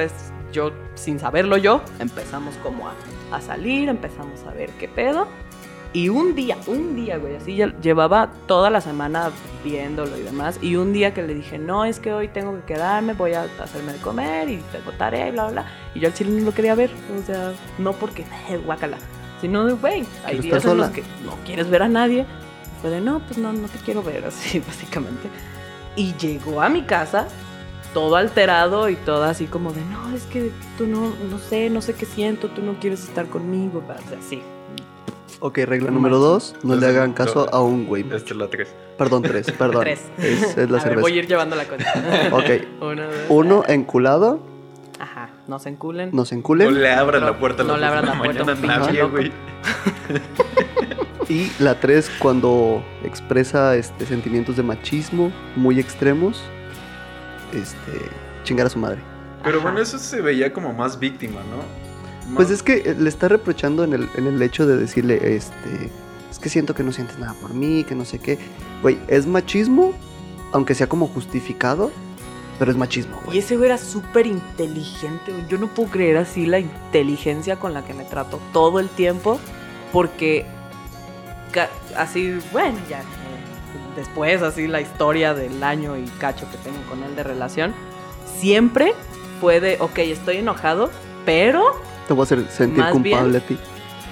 [0.51, 2.93] yo, sin saberlo yo, empezamos como a,
[3.31, 5.27] a salir, empezamos a ver qué pedo.
[5.91, 9.31] Y un día, un día, güey, así ya llevaba toda la semana
[9.63, 10.59] viéndolo y demás.
[10.61, 13.47] Y un día que le dije, no, es que hoy tengo que quedarme, voy a
[13.59, 15.71] hacerme de comer y tengo tarea y bla, bla, bla.
[15.95, 18.97] Y yo al chile no lo quería ver, o sea, no porque, eh, guácala,
[19.41, 22.27] sino de, güey, hay días en los que no quieres ver a nadie.
[22.81, 25.27] Fue de, no, pues no, no te quiero ver, así, básicamente.
[25.95, 27.27] Y llegó a mi casa
[27.93, 31.81] todo alterado y todo así como de, no, es que tú no, no sé, no
[31.81, 34.41] sé qué siento, tú no quieres estar conmigo, o sea, así.
[35.41, 38.03] Ok, regla número dos, no le hagan caso a un güey.
[38.03, 38.67] Esta es la 3.
[38.97, 39.81] Perdón, tres, perdón.
[39.85, 40.01] Tres.
[40.17, 41.15] Es, es la a ver, voy a cerveza.
[41.15, 42.29] ir llevando la cuenta.
[42.33, 42.45] Ok.
[42.81, 44.39] Uno, dos, Uno, enculado,
[44.99, 46.09] Ajá, no se enculen.
[46.11, 46.81] no se No enculen.
[46.81, 48.73] le abran No, la puerta a no las le 2 de abran la la puerta
[48.75, 49.31] a nadie, güey.
[51.29, 56.41] Y la tres, cuando expresa este, sentimientos de machismo muy extremos,
[57.53, 58.09] este,
[58.43, 59.01] chingar a su madre.
[59.43, 59.69] Pero Ajá.
[59.69, 61.89] bueno, eso se veía como más víctima, ¿no?
[62.35, 65.89] Pues es que eh, le está reprochando en el, en el hecho de decirle, este,
[66.29, 68.37] es que siento que no sientes nada por mí, que no sé qué.
[68.81, 69.93] Güey, es machismo,
[70.51, 71.91] aunque sea como justificado,
[72.59, 75.47] pero es machismo, Y ese güey era súper inteligente, güey.
[75.47, 79.39] Yo no puedo creer así la inteligencia con la que me trato todo el tiempo,
[79.93, 80.45] porque
[81.95, 83.01] así, bueno, ya,
[83.99, 87.73] después así la historia del año y cacho que tengo con él de relación,
[88.39, 88.93] siempre
[89.41, 90.89] fue de, ok, estoy enojado,
[91.25, 91.63] pero,
[92.07, 93.57] Te voy a hacer sentir culpable bien- a ti.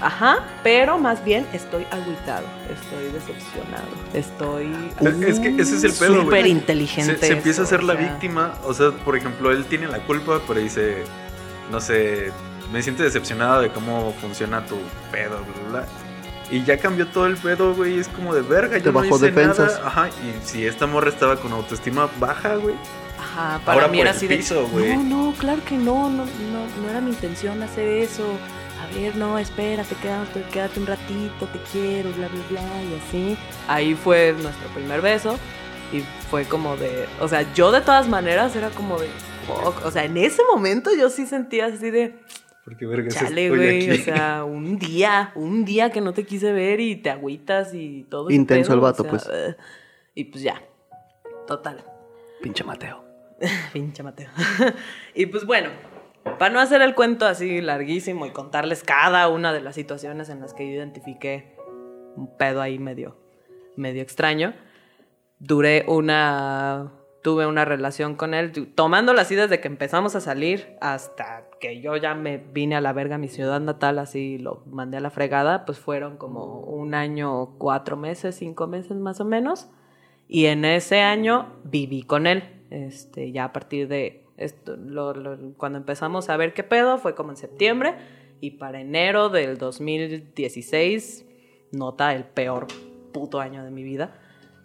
[0.02, 5.26] ajá, pero más bien estoy agüitado, estoy decepcionado, estoy...
[5.28, 6.22] Es que ese es el pedo.
[6.24, 7.18] Súper Se, inteligente.
[7.18, 8.02] se empieza a ser o la sea.
[8.04, 8.54] víctima.
[8.66, 11.04] O sea, por ejemplo, él tiene la culpa, pero dice,
[11.72, 12.32] no sé,
[12.72, 14.76] me siento decepcionado de cómo funciona tu
[15.12, 15.88] pedo, bla, bla, bla.
[16.50, 18.00] Y ya cambió todo el pedo, güey.
[18.00, 19.74] Es como de verga, yo no bajó hice defensas.
[19.76, 19.88] nada.
[19.88, 22.76] Ajá, y si esta morra estaba con autoestima baja, güey.
[23.20, 24.38] Ajá, para Ahora mí era así de.
[24.38, 24.96] piso, güey.
[24.96, 28.24] no, no, claro que no, no, no, no era mi intención hacer eso.
[28.82, 33.38] A ver, no, espérate, quédate, quédate un ratito, te quiero, bla, bla, bla, y así.
[33.68, 35.38] Ahí fue nuestro primer beso.
[35.92, 37.08] Y fue como de.
[37.20, 39.10] O sea, yo de todas maneras era como de.
[39.48, 39.86] fuck.
[39.86, 42.20] O sea, en ese momento yo sí sentía así de.
[42.68, 46.82] Porque vergas Chale, güey, o sea, un día, un día que no te quise ver
[46.82, 48.30] y te agüitas y todo.
[48.30, 49.56] Intenso el vato, o sea, pues.
[50.14, 50.62] y pues ya,
[51.48, 51.82] total.
[52.42, 53.06] Pinche Mateo.
[53.72, 54.30] Pinche Mateo.
[55.16, 55.70] y pues bueno,
[56.38, 60.42] para no hacer el cuento así larguísimo y contarles cada una de las situaciones en
[60.42, 61.56] las que yo identifiqué
[62.18, 63.16] un pedo ahí medio,
[63.78, 64.54] medio extraño,
[65.40, 66.92] duré una.
[67.24, 71.96] Tuve una relación con él, tomándola así desde que empezamos a salir hasta que yo
[71.98, 75.10] ya me vine a la verga a mi ciudad natal, así lo mandé a la
[75.10, 79.70] fregada, pues fueron como un año, cuatro meses, cinco meses más o menos.
[80.28, 82.44] Y en ese año viví con él.
[82.70, 87.32] Este, ya a partir de esto, lo- cuando empezamos a ver qué pedo, fue como
[87.32, 87.96] en septiembre.
[88.42, 91.26] Y para enero del 2016,
[91.72, 92.68] nota el peor
[93.14, 94.16] puto año de mi vida.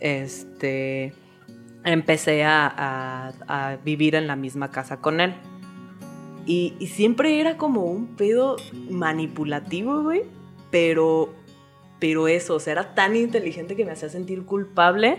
[0.00, 1.12] Este,
[1.84, 5.34] empecé a vivir en la misma casa con él.
[6.46, 8.56] Y, siempre era como un pedo
[8.90, 10.22] manipulativo, güey.
[10.70, 11.32] Pero,
[11.98, 15.18] pero eso, o sea, era tan inteligente que me hacía sentir culpable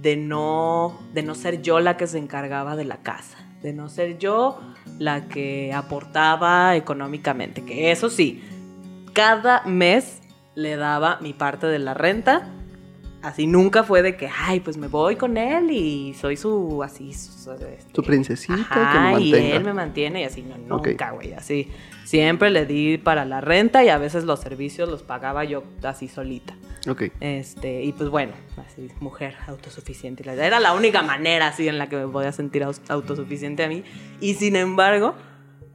[0.00, 3.38] de no, de no ser yo la que se encargaba de la casa.
[3.62, 4.60] De no ser yo
[4.98, 7.64] la que aportaba económicamente.
[7.64, 8.42] Que eso sí,
[9.12, 10.20] cada mes
[10.54, 12.48] le daba mi parte de la renta.
[13.22, 17.12] Así nunca fue de que, ay, pues me voy con él y soy su, así,
[17.12, 21.70] su, este, princesita que me y él me mantiene y así, no, nunca, güey, así.
[22.04, 26.08] Siempre le di para la renta y a veces los servicios los pagaba yo así
[26.08, 26.56] solita.
[26.88, 27.04] Ok.
[27.20, 30.28] Este, y pues bueno, así, mujer autosuficiente.
[30.28, 33.84] Era la única manera así en la que me podía sentir autosuficiente a mí.
[34.20, 35.14] Y sin embargo,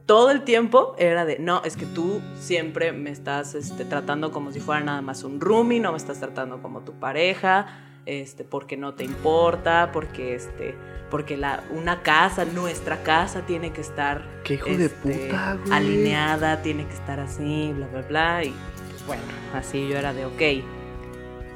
[0.06, 4.52] todo el tiempo era de, no, es que tú siempre me estás este, tratando como
[4.52, 7.66] si fuera nada más un roomie, no me estás tratando como tu pareja,
[8.06, 10.76] este, porque no te importa, porque este,
[11.10, 15.76] porque la, una casa, nuestra casa tiene que estar Qué hijo de este, puta, güey.
[15.76, 18.44] alineada, tiene que estar así, bla, bla, bla.
[18.44, 18.54] Y
[18.90, 19.22] pues bueno,
[19.54, 20.64] así yo era de, ok,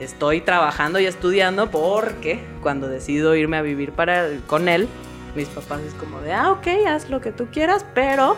[0.01, 4.89] estoy trabajando y estudiando porque cuando decido irme a vivir para, con él,
[5.35, 8.37] mis papás es como de, ah, ok, haz lo que tú quieras, pero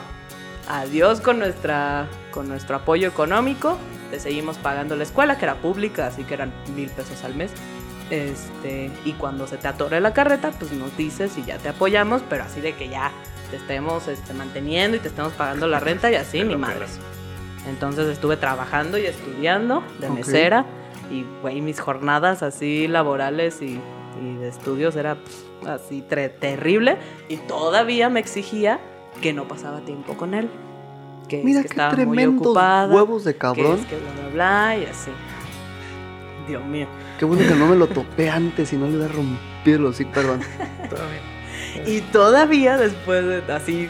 [0.68, 3.78] adiós con, nuestra, con nuestro apoyo económico.
[4.10, 7.52] Te seguimos pagando la escuela, que era pública, así que eran mil pesos al mes.
[8.10, 12.22] Este, y cuando se te atore la carreta, pues nos dices y ya te apoyamos,
[12.28, 13.10] pero así de que ya
[13.50, 16.98] te estemos este, manteniendo y te estemos pagando la renta y así, ni pelas.
[17.66, 20.14] Entonces estuve trabajando y estudiando de Ok.
[20.16, 20.66] mesera
[21.10, 23.80] y, güey, mis jornadas así laborales y,
[24.20, 26.98] y de estudios era pf, así terrible
[27.28, 28.80] y todavía me exigía
[29.20, 30.48] que no pasaba tiempo con él.
[31.28, 32.94] Que, es Mira que qué estaba muy ocupada.
[32.94, 33.78] huevos de que cabrón.
[33.78, 35.10] es que bla, bla, bla y así.
[36.48, 36.86] Dios mío.
[37.18, 40.10] Qué bueno que no me lo topé antes y no le hubiera rompido el hocico,
[40.12, 40.40] perdón.
[41.86, 43.88] Y todavía después de así,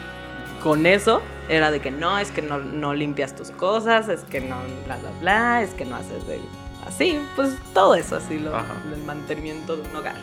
[0.61, 4.39] con eso, era de que no, es que no, no limpias tus cosas, es que
[4.39, 4.55] no,
[4.85, 6.39] bla, bla, bla, es que no haces de...
[6.87, 10.15] Así, pues todo eso, así, lo, el mantenimiento de un hogar.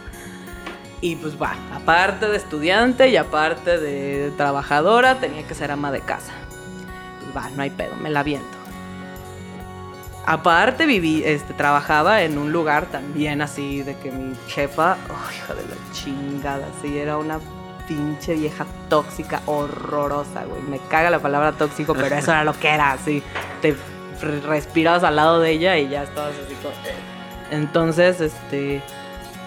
[1.01, 6.01] Y pues va, aparte de estudiante y aparte de trabajadora, tenía que ser ama de
[6.01, 6.33] casa.
[7.21, 8.61] Pues va, no hay pedo, me la viento.
[10.27, 15.55] Aparte viví, este, trabajaba en un lugar también así de que mi jefa, oh, hija
[15.55, 17.41] de la chingada, sí, era una
[17.89, 20.63] pinche vieja tóxica, horrorosa, güey.
[20.63, 23.23] Me caga la palabra tóxico, pero eso era lo que era, así.
[23.63, 23.75] Te
[24.21, 26.75] respirabas al lado de ella y ya estabas así como...
[27.51, 28.83] Entonces, este...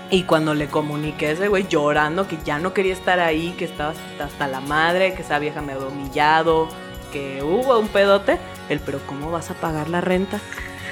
[0.09, 3.65] Y cuando le comuniqué a ese güey llorando que ya no quería estar ahí, que
[3.65, 6.69] estaba hasta, la madre, que esa vieja me había humillado,
[7.11, 8.37] que hubo un pedote,
[8.69, 10.39] el pero ¿cómo vas a pagar la renta?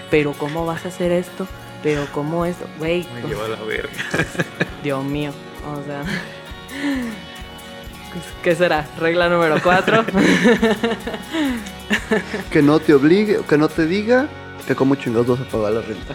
[0.10, 1.46] Pero ¿cómo vas a hacer esto?
[1.84, 2.66] Pero ¿cómo eso?
[2.80, 3.90] Güey, Me lleva a la verga.
[4.84, 5.32] Dios mío.
[5.68, 6.04] O sea.
[8.44, 8.86] ¿Qué será?
[9.00, 10.04] Regla número cuatro.
[12.52, 14.28] Que no te obligue, que no te diga
[14.68, 16.14] que como chingados vas a pagar la renta.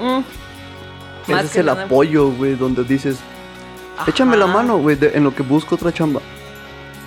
[0.00, 1.30] Mm.
[1.30, 3.18] Ese es el nada- apoyo, güey, donde dices,
[4.06, 6.20] échame la mano, güey, en lo que busco otra chamba.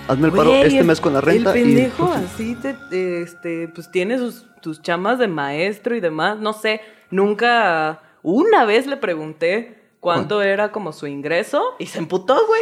[0.08, 2.24] Hazme el paro este el- mes con la renta El pendejo y...
[2.26, 6.38] así te, te- este, pues tiene sus, tus chamas de maestro y demás.
[6.39, 8.02] No sé, nunca.
[8.22, 12.62] Una vez le pregunté cuánto era como su ingreso y se emputó, güey.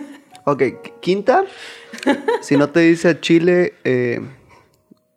[0.44, 1.44] Ok, qu- quinta,
[2.42, 4.20] si no te dice a Chile eh,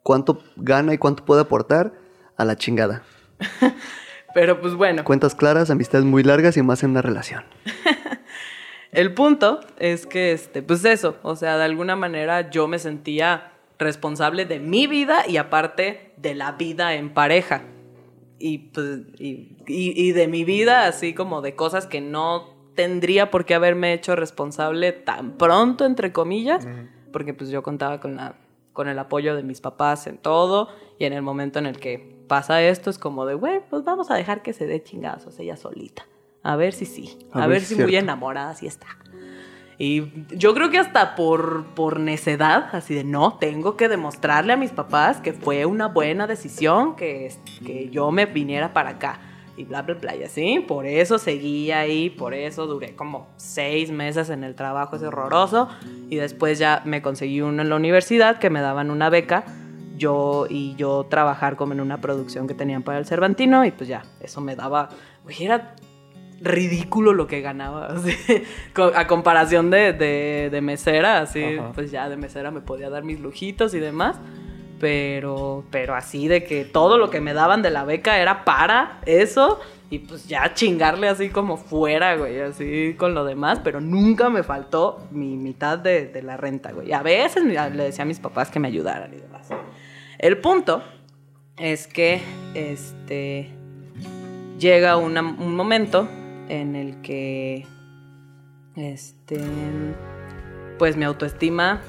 [0.03, 1.91] cuánto gana y cuánto puede aportar,
[2.37, 3.03] a la chingada.
[4.33, 5.03] Pero pues bueno.
[5.03, 7.43] Cuentas claras, amistades muy largas y más en una relación.
[8.91, 13.51] El punto es que, este, pues eso, o sea, de alguna manera yo me sentía
[13.79, 17.63] responsable de mi vida y aparte de la vida en pareja.
[18.39, 23.31] Y, pues, y, y- y de mi vida, así como de cosas que no tendría
[23.31, 26.67] por qué haberme hecho responsable tan pronto, entre comillas,
[27.11, 28.35] porque pues yo contaba con la,
[28.71, 30.69] con el apoyo de mis papás en todo.
[30.99, 34.11] Y en el momento en el que pasa esto, es como de, güey, pues vamos
[34.11, 36.05] a dejar que se dé chingazos ella solita.
[36.43, 37.17] A ver si sí.
[37.31, 38.87] A, ver, si muy enamorada sí está.
[39.79, 44.57] Y yo creo que hasta por, por necedad, así de no, tengo que demostrarle a
[44.57, 47.33] mis papás que fue una buena decisión que,
[47.65, 49.19] que yo me viniera para acá.
[49.57, 50.63] Y bla, bla, bla, y así.
[50.67, 55.67] Por eso seguí ahí, por eso duré como seis meses en el trabajo, es horroroso.
[56.09, 59.45] Y después ya me conseguí uno en la universidad que me daban una beca.
[59.97, 63.65] Yo y yo trabajar como en una producción que tenían para el Cervantino.
[63.65, 64.89] Y pues ya, eso me daba.
[65.25, 65.73] Oye, era
[66.41, 68.13] ridículo lo que ganaba, así,
[68.93, 73.73] a comparación de, de, mesera, así, pues ya de mesera me podía dar mis lujitos
[73.73, 74.17] y demás,
[74.79, 78.99] pero, pero así de que todo lo que me daban de la beca era para
[79.05, 79.59] eso
[79.89, 84.43] y pues ya chingarle así como fuera, güey, así con lo demás, pero nunca me
[84.43, 86.91] faltó mi mitad de, la renta, güey.
[86.91, 89.47] A veces le decía a mis papás que me ayudaran y demás.
[90.19, 90.83] El punto
[91.57, 92.21] es que,
[92.53, 93.49] este,
[94.59, 96.09] llega un momento
[96.49, 97.65] en el que,
[98.75, 99.39] este,
[100.77, 101.81] pues mi autoestima,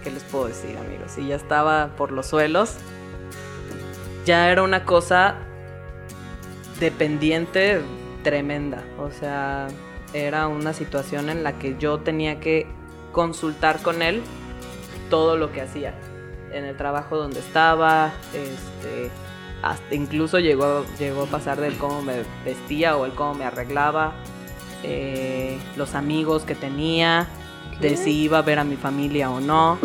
[0.00, 1.12] ¿qué les puedo decir, amigos?
[1.12, 2.76] Si ya estaba por los suelos,
[4.24, 5.36] ya era una cosa
[6.80, 7.80] dependiente
[8.22, 8.82] tremenda.
[8.98, 9.68] O sea,
[10.12, 12.66] era una situación en la que yo tenía que
[13.12, 14.22] consultar con él
[15.10, 15.94] todo lo que hacía.
[16.52, 19.10] En el trabajo donde estaba, este,
[19.62, 24.14] hasta incluso llegó, llegó a pasar del cómo me vestía o el cómo me arreglaba,
[24.82, 27.26] eh, los amigos que tenía,
[27.80, 29.78] de si iba a ver a mi familia o no.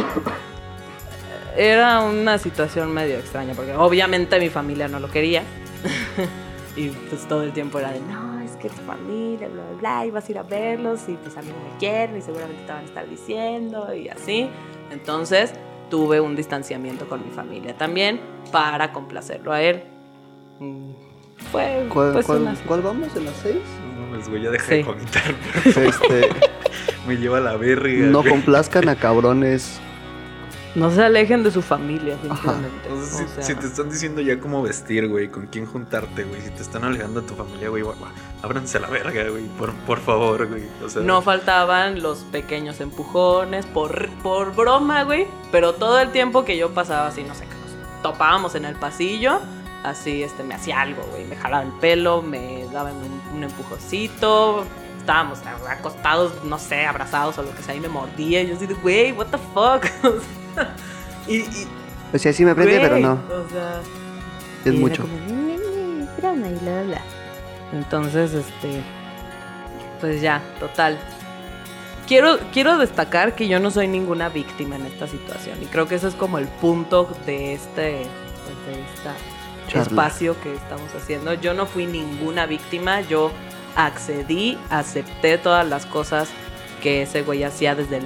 [1.56, 5.43] Era una situación medio extraña, porque obviamente mi familia no lo quería.
[6.75, 10.06] y pues todo el tiempo era de, no, es que tu familia, bla, bla, bla,
[10.06, 12.63] y vas a ir a verlos, y pues a mí no me quieren, y seguramente
[12.65, 14.49] te van a estar diciendo, y así.
[14.91, 15.53] Entonces,
[15.91, 18.19] tuve un distanciamiento con mi familia también
[18.51, 19.84] para complacerlo a él.
[20.60, 20.91] Mm,
[21.51, 23.15] fue, ¿Cuál, pues, cuál, vamos?
[23.15, 23.62] ¿En las seis?
[23.95, 25.23] No mames, güey, ya dejé de comentar.
[25.65, 26.29] Este,
[27.07, 28.07] me lleva la verga.
[28.07, 29.79] No complazcan a cabrones
[30.75, 32.89] no se alejen de su familia, simplemente.
[33.41, 36.83] si, te están diciendo ya cómo vestir, güey, con quién juntarte, güey, si te están
[36.83, 37.83] alejando de tu familia, güey,
[38.41, 40.63] ábranse a la verga, güey, por, por favor, güey.
[41.03, 46.73] no faltaban los pequeños empujones, por, por broma, güey, pero todo el tiempo que yo
[46.73, 49.41] pasaba así, no sé, que nos topábamos en el pasillo,
[49.83, 54.65] así, este, me hacía algo, güey, me jalaba el pelo, me daban un, un empujocito,
[55.03, 55.39] estábamos
[55.69, 58.41] acostados, no sé, abrazados o lo que sea, y me mordía.
[58.41, 59.85] Y yo así de, güey, what the fuck.
[61.27, 61.67] y, y,
[62.13, 63.13] o sea, sí me prende, pero no.
[63.13, 63.81] O sea,
[64.63, 65.05] es mucho.
[67.73, 68.81] Entonces, este.
[69.99, 70.97] Pues ya, total.
[72.07, 75.61] Quiero, quiero destacar que yo no soy ninguna víctima en esta situación.
[75.61, 78.05] Y creo que ese es como el punto de este,
[79.65, 81.33] pues, de espacio que estamos haciendo.
[81.33, 83.01] Yo no fui ninguna víctima.
[83.01, 83.31] Yo
[83.75, 86.29] accedí, acepté todas las cosas
[86.81, 88.05] que ese güey hacía desde el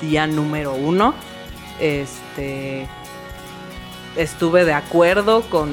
[0.00, 1.14] día número uno.
[1.80, 2.86] Este.
[4.16, 5.70] Estuve de acuerdo con,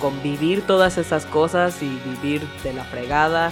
[0.00, 3.50] con vivir todas esas cosas y vivir de la fregada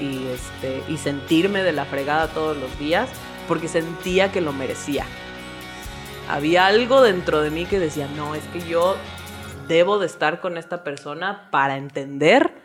[0.00, 3.10] y, este, y sentirme de la fregada todos los días
[3.46, 5.04] porque sentía que lo merecía.
[6.30, 8.96] Había algo dentro de mí que decía, no, es que yo
[9.68, 12.61] debo de estar con esta persona para entender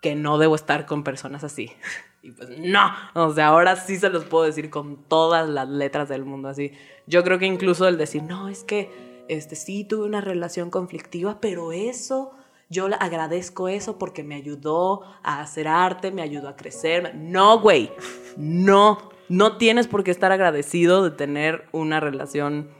[0.00, 1.70] que no debo estar con personas así.
[2.22, 6.10] Y pues no, o sea, ahora sí se los puedo decir con todas las letras
[6.10, 6.72] del mundo así.
[7.06, 11.40] Yo creo que incluso el decir, no, es que este sí tuve una relación conflictiva,
[11.40, 12.32] pero eso
[12.68, 17.14] yo le agradezco eso porque me ayudó a hacer arte, me ayudó a crecer.
[17.16, 17.90] No, güey.
[18.36, 22.70] No, no tienes por qué estar agradecido de tener una relación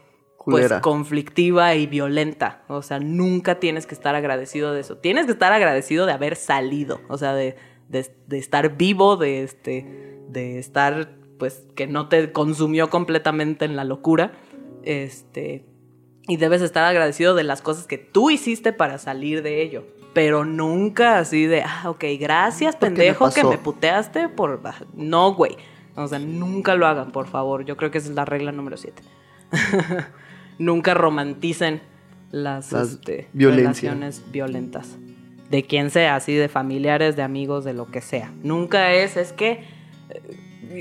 [0.45, 2.63] pues conflictiva y violenta.
[2.69, 4.97] O sea, nunca tienes que estar agradecido de eso.
[4.97, 7.57] Tienes que estar agradecido de haber salido, o sea, de,
[7.89, 13.85] de, estar vivo, de, este, de estar, pues, que no te consumió completamente en la
[13.85, 14.33] locura.
[14.83, 15.67] Este,
[16.27, 19.85] y debes estar agradecido de las cosas que tú hiciste para salir de ello.
[20.15, 24.61] Pero nunca así de, ah, ok, gracias, pendejo, que me puteaste por...
[24.95, 25.57] No, güey.
[25.97, 27.65] O sea, nunca lo hagan, por favor.
[27.65, 29.03] Yo creo que esa es la regla número 7.
[30.61, 31.81] nunca romanticen
[32.31, 34.97] las, este, relaciones violentas.
[35.51, 38.33] De quien sea, así de familiares, de amigos, de lo que sea.
[38.45, 39.65] Nunca es, es que...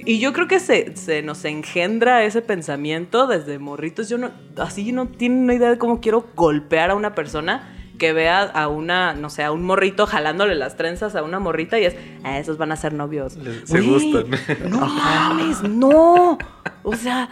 [0.06, 4.08] Y yo creo que se, se nos engendra ese pensamiento desde morritos.
[4.08, 8.14] Yo no, así no tiene una idea de cómo quiero golpear a una persona que
[8.14, 11.86] vea a una, no sé, a un morrito jalándole las trenzas a una morrita y
[11.86, 13.38] es, ah, esos van a ser novios.
[13.64, 14.26] Se gustan.
[14.70, 16.38] No mames, no.
[16.84, 17.30] O sea,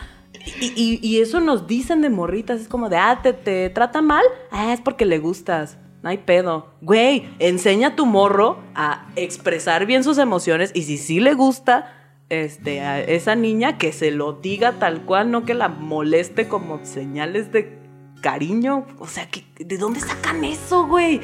[0.61, 4.01] Y, y- y eso nos dicen de morritas, es como de, ah, te, te trata
[4.01, 5.77] mal, ah, es porque le gustas.
[6.03, 6.67] No hay pedo.
[6.81, 11.93] Güey, enseña a tu morro a expresar bien sus emociones y si sí le gusta
[12.29, 16.79] este, a esa niña, que se lo diga tal cual, no que la moleste como
[16.85, 17.77] señales de
[18.21, 18.85] cariño.
[18.99, 21.19] O sea, ¿qué- ¿de dónde sacan eso, güey?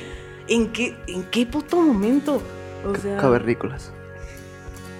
[0.48, 2.42] ¿En qué, ¿En qué puto momento?
[2.86, 3.92] O sea, Cavernícolas.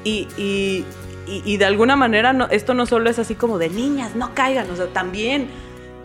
[0.04, 0.86] y, y,
[1.28, 4.34] y- y de alguna manera no, esto no solo es así como de niñas, no
[4.34, 5.48] caigan, o sea, también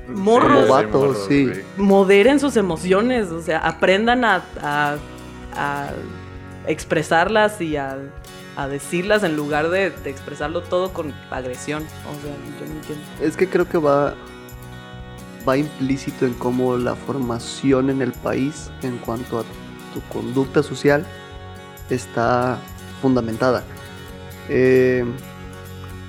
[0.08, 1.46] morros vatos, sí.
[1.46, 1.62] güey.
[1.76, 4.96] moderen sus emociones, o sea, aprendan a, a-
[5.56, 5.90] a
[6.66, 7.96] expresarlas y a,
[8.56, 11.82] a decirlas en lugar de, de expresarlo todo con agresión.
[11.82, 13.04] O sea, yo no entiendo.
[13.20, 14.14] Es que creo que va,
[15.48, 19.42] va implícito en cómo la formación en el país en cuanto a
[19.94, 21.04] tu conducta social
[21.90, 22.58] está
[23.00, 23.64] fundamentada.
[24.48, 25.04] Eh,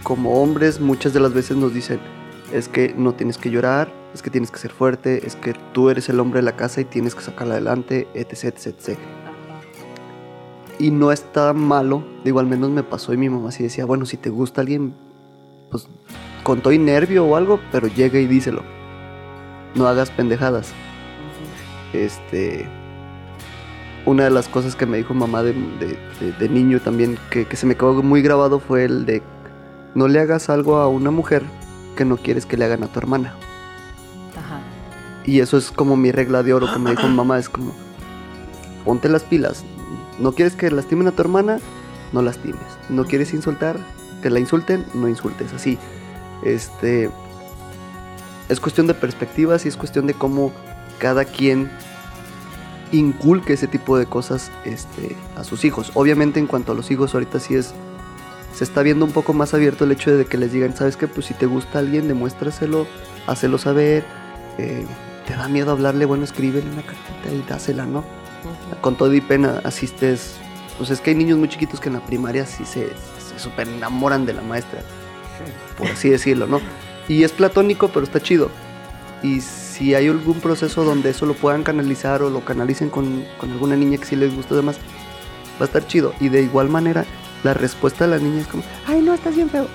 [0.04, 2.00] como hombres muchas de las veces nos dicen,
[2.54, 5.90] es que no tienes que llorar, es que tienes que ser fuerte, es que tú
[5.90, 8.98] eres el hombre de la casa y tienes que sacarla adelante, etc, etc, etc.
[10.80, 14.06] Y no está malo, digo, al menos me pasó y mi mamá sí decía, bueno,
[14.06, 14.94] si te gusta alguien,
[15.70, 15.88] pues
[16.44, 18.64] con todo y nervio o algo, pero llega y díselo.
[19.76, 20.74] No hagas pendejadas.
[21.94, 22.68] Este.
[24.10, 27.46] Una de las cosas que me dijo mamá de, de- de- de niño también, que,
[27.46, 29.22] que se me quedó muy grabado, fue el de
[29.94, 31.44] no le hagas algo a una mujer
[31.96, 33.36] que no quieres que le hagan a tu hermana.
[34.38, 34.62] Ajá.
[35.26, 37.72] Y eso es como mi regla de oro que me dijo mamá, es como,
[38.84, 39.64] ponte las pilas.
[40.18, 41.60] No quieres que lastimen a tu hermana,
[42.12, 42.60] no lastimes.
[42.90, 43.78] No quieres insultar,
[44.24, 45.54] que la insulten, no insultes.
[45.54, 45.78] Así,
[46.44, 47.12] este,
[48.50, 50.52] es cuestión de perspectivas y es cuestión de cómo
[51.00, 51.70] cada quien
[52.92, 55.92] inculque ese tipo de cosas este, a sus hijos.
[55.94, 57.74] Obviamente en cuanto a los hijos ahorita sí es,
[58.54, 61.08] se está viendo un poco más abierto el hecho de que les digan, sabes que
[61.08, 62.88] pues si te gusta alguien, demuéstraselo,
[63.28, 64.04] hácelo saber,
[64.58, 64.86] eh,
[65.28, 68.00] te da miedo hablarle, bueno, escríbele una cartita y dásela, ¿no?
[68.00, 68.82] Ujú.
[68.82, 70.36] Con todo y pena asistes,
[70.78, 73.68] pues es que hay niños muy chiquitos que en la primaria sí se, se súper
[73.68, 74.82] enamoran de la maestra,
[75.78, 76.60] por así decirlo, ¿no?
[77.08, 78.50] Y es platónico, pero está chido.
[79.24, 79.42] Y
[79.80, 83.78] si hay algún proceso donde eso lo puedan canalizar o lo canalicen con, con alguna
[83.78, 84.78] niña que sí les gusta demás,
[85.56, 86.14] va a estar chido.
[86.20, 87.06] Y de igual manera,
[87.44, 89.68] la respuesta de la niña es como, ay, no, estás bien feo.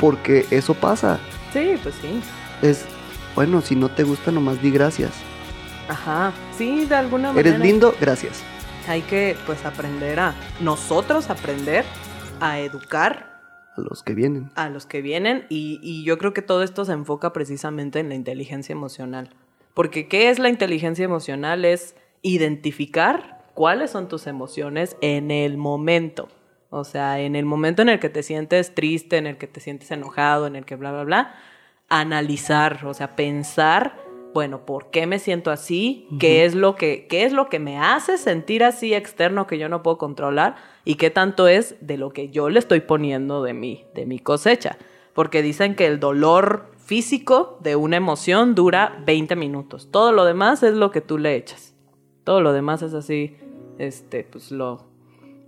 [0.00, 1.20] Porque eso pasa.
[1.52, 2.20] Sí, pues sí.
[2.60, 2.84] Es,
[3.36, 5.12] bueno, si no te gusta, nomás di gracias.
[5.88, 6.32] Ajá.
[6.58, 7.48] Sí, de alguna manera.
[7.48, 8.42] Eres lindo, gracias.
[8.88, 10.34] Hay que, pues, aprender a.
[10.60, 11.84] Nosotros aprender
[12.40, 13.35] a educar
[13.76, 14.50] A los que vienen.
[14.54, 18.08] a los que vienen y, y yo creo que todo esto se enfoca precisamente en
[18.08, 19.30] la inteligencia emocional.
[19.74, 21.64] Porque ¿qué es la inteligencia emocional?
[21.64, 26.28] Es identificar cuáles son tus emociones en el momento.
[26.70, 29.60] O sea, en el momento en el que te sientes triste, en el que te
[29.60, 31.34] sientes enojado, en el que bla, bla, bla,
[31.88, 33.96] analizar, o sea, pensar,
[34.36, 36.06] bueno, ¿por qué me siento así?
[36.20, 39.70] ¿Qué, es lo que, ¿Qué es lo que me hace sentir así externo que yo
[39.70, 40.56] no puedo controlar?
[40.84, 44.18] ¿Y qué tanto es de lo que yo le estoy poniendo de mí, de mi
[44.18, 44.76] cosecha?
[45.14, 49.88] Porque dicen que el dolor físico de una emoción dura 20 minutos.
[49.90, 51.74] Todo lo demás es lo que tú le echas.
[52.22, 53.38] Todo lo demás es así,
[53.78, 54.84] este, pues lo,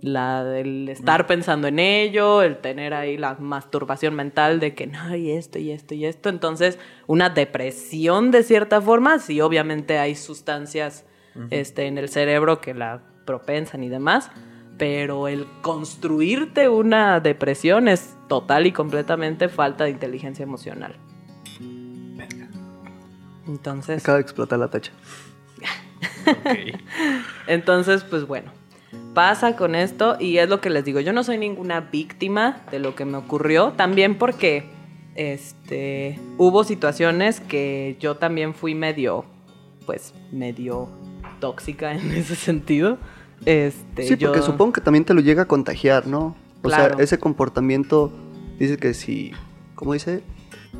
[0.01, 5.15] la del estar pensando en ello, el tener ahí la masturbación mental de que no,
[5.15, 6.29] y esto, y esto, y esto.
[6.29, 11.05] Entonces, una depresión de cierta forma, sí, obviamente hay sustancias
[11.51, 14.31] este, en el cerebro que la propensan y demás,
[14.77, 20.95] pero el construirte una depresión es total y completamente falta de inteligencia emocional.
[23.47, 24.91] Entonces, Acaba de explotar la tacha.
[26.29, 26.77] Ok.
[27.47, 28.51] entonces, pues bueno,
[29.13, 32.79] pasa con esto y es lo que les digo, yo no soy ninguna víctima de
[32.79, 34.65] lo que me ocurrió, también porque
[35.15, 39.25] este hubo situaciones que yo también fui medio
[39.85, 40.87] pues medio
[41.39, 42.97] tóxica en ese sentido.
[43.45, 46.35] Este, Sí, porque supongo que también te lo llega a contagiar, ¿no?
[46.61, 46.95] O Claro.
[46.95, 48.11] sea, ese comportamiento
[48.59, 49.31] dice que si,
[49.75, 50.21] ¿cómo dice?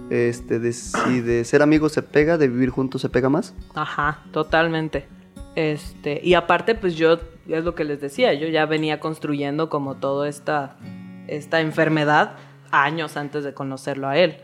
[0.09, 3.53] Este, de, si de ser amigos se pega, de vivir juntos se pega más.
[3.73, 5.07] Ajá, totalmente.
[5.55, 7.17] Este, y aparte, pues yo,
[7.57, 10.77] es lo que les decía, yo ya venía construyendo como toda esta,
[11.27, 12.35] esta enfermedad
[12.71, 14.37] años antes de conocerlo a él.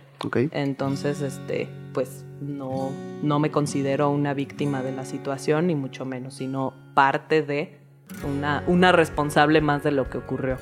[0.51, 2.91] Entonces, este, pues no,
[3.22, 7.80] no me considero una víctima de la situación, ni mucho menos, sino parte de
[8.28, 10.58] una, una responsable más de lo que ocurrió.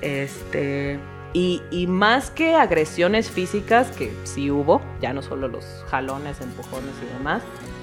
[0.00, 0.98] Este,
[1.32, 6.94] y, y más que agresiones físicas, que sí hubo, ya no solo los jalones, empujones
[7.02, 7.42] y demás,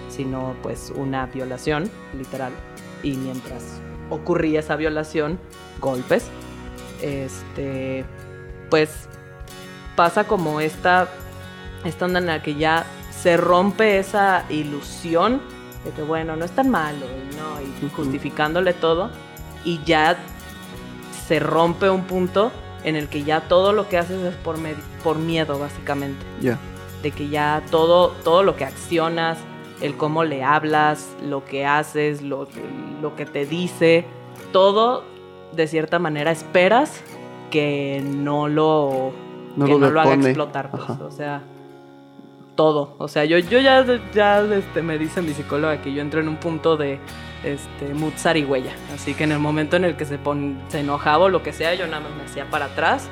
[0.09, 2.51] sino pues una violación, literal.
[3.03, 3.63] Y mientras
[4.09, 5.39] ocurría esa violación,
[5.79, 6.25] golpes.
[7.01, 8.05] Este,
[8.69, 9.07] pues
[9.95, 11.07] pasa como esta,
[11.85, 15.41] esta onda en la que ya se rompe esa ilusión
[15.83, 17.05] de que bueno, no es tan malo,
[17.37, 17.61] ¿no?
[17.61, 19.09] Y justificándole todo,
[19.63, 20.17] y ya
[21.27, 22.51] se rompe un punto
[22.83, 26.57] en el que ya todo lo que haces es por miedo, básicamente Ya.
[27.03, 29.37] de que ya todo, todo lo que accionas,
[29.81, 32.47] el cómo le hablas, lo que haces, lo,
[33.01, 34.05] lo que te dice,
[34.51, 35.03] todo
[35.53, 37.01] de cierta manera esperas
[37.51, 39.11] que no lo,
[39.55, 40.71] No que lo no lo haga explotar.
[40.71, 41.41] pues, o sea,
[42.55, 42.95] todo.
[42.97, 46.27] O sea, yo, yo ya, ya este, me dice mi psicóloga que yo entro en
[46.27, 46.99] un punto de
[47.43, 48.73] este, mood zarigüeya.
[48.93, 51.53] Así que en el momento en el que se, pon, se enojaba o lo que
[51.53, 53.07] sea, yo nada más me hacía para atrás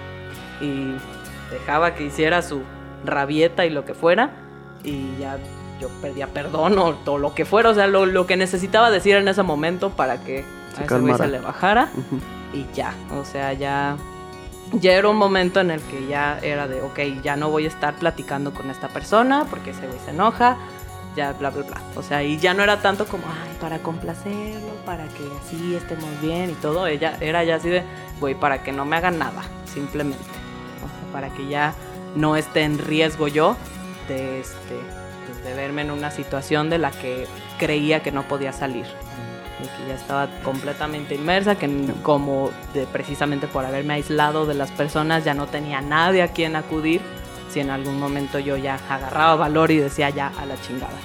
[0.60, 0.94] y
[1.52, 2.64] dejaba que hiciera su
[3.06, 4.32] rabieta y lo que fuera.
[4.84, 5.38] Y ya
[5.80, 7.70] yo pedía perdón o, o lo que fuera.
[7.70, 10.46] O sea, lo, lo que necesitaba decir en ese momento para que
[10.76, 11.90] Se a ese güey se le bajara
[12.54, 13.98] y ya, o sea, ya
[14.74, 17.68] ya era un momento en el que ya era de, ok, ya no voy a
[17.68, 20.58] estar platicando con esta persona porque ese güey se enoja,
[21.16, 21.82] ya bla, bla, bla.
[21.96, 26.10] O sea, y ya no era tanto como, ay, para complacerlo, para que así estemos
[26.22, 26.88] bien y todo.
[26.88, 27.84] Ella era ya así de,
[28.20, 30.24] güey, para que no me hagan nada, simplemente.
[30.84, 31.74] O sea, para que ya
[32.16, 33.56] no esté en riesgo yo
[34.08, 34.80] de, este,
[35.46, 37.28] de verme en una situación de la que
[37.58, 41.70] creía que no podía salir de que ya estaba completamente inmersa, que
[42.04, 46.58] como de, precisamente por haberme aislado de las personas ya no tenía nadie a quien
[46.58, 47.00] acudir,
[47.50, 50.98] si en algún momento yo ya agarraba valor y decía ya a la chingada.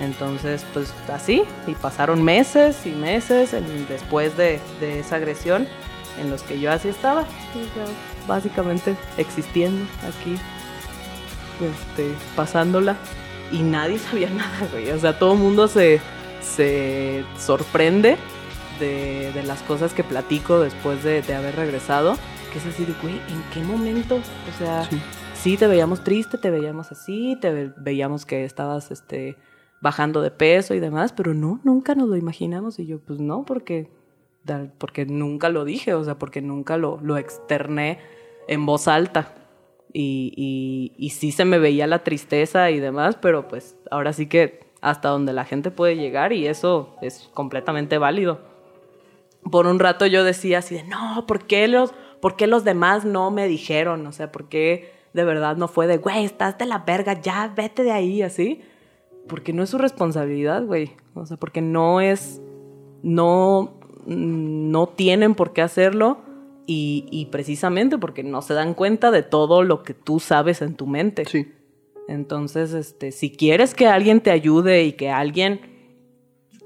[0.00, 5.68] Entonces, pues así, y pasaron meses y meses en- después de, de esa agresión
[6.18, 7.24] en los que yo así estaba,
[8.26, 10.38] básicamente existiendo aquí,
[11.60, 12.96] este, pasándola,
[13.52, 14.90] y nadie sabía nada, güey.
[14.90, 16.00] O sea, todo el mundo se,
[16.40, 18.16] se sorprende
[18.80, 22.16] de, de las cosas que platico después de, de haber regresado.
[22.52, 24.16] Que es así de, güey, ¿en qué momento?
[24.16, 25.00] O sea, Sí.
[25.34, 29.36] sí te veíamos triste, te veíamos así, te ve- veíamos que estabas este,
[29.80, 32.78] bajando de peso y demás, pero no, nunca nos lo imaginamos.
[32.78, 33.90] Y yo, pues no, porque,
[34.78, 37.98] porque nunca lo dije, o sea, porque nunca lo, lo externé
[38.48, 39.34] en voz alta.
[39.92, 44.60] Y, y, sí se me veía la tristeza y demás, pero pues ahora sí que
[44.82, 48.40] hasta donde la gente puede llegar y eso es completamente válido.
[49.50, 53.30] Por un rato yo decía así de, no, ¿por qué los, por los demás no
[53.30, 54.06] me dijeron?
[54.06, 57.52] O sea, ¿por qué de verdad no fue de, güey, estás de la verga, ya
[57.56, 58.60] vete de ahí, así?
[59.26, 60.92] Porque no es su responsabilidad, güey.
[61.14, 62.42] O sea, porque no es,
[63.02, 66.25] no, no tienen por qué hacerlo
[66.66, 70.74] y, y precisamente porque no se dan cuenta de todo lo que tú sabes en
[70.74, 71.24] tu mente.
[71.26, 71.52] Sí.
[72.08, 75.60] Entonces, este, si quieres que alguien te ayude y que alguien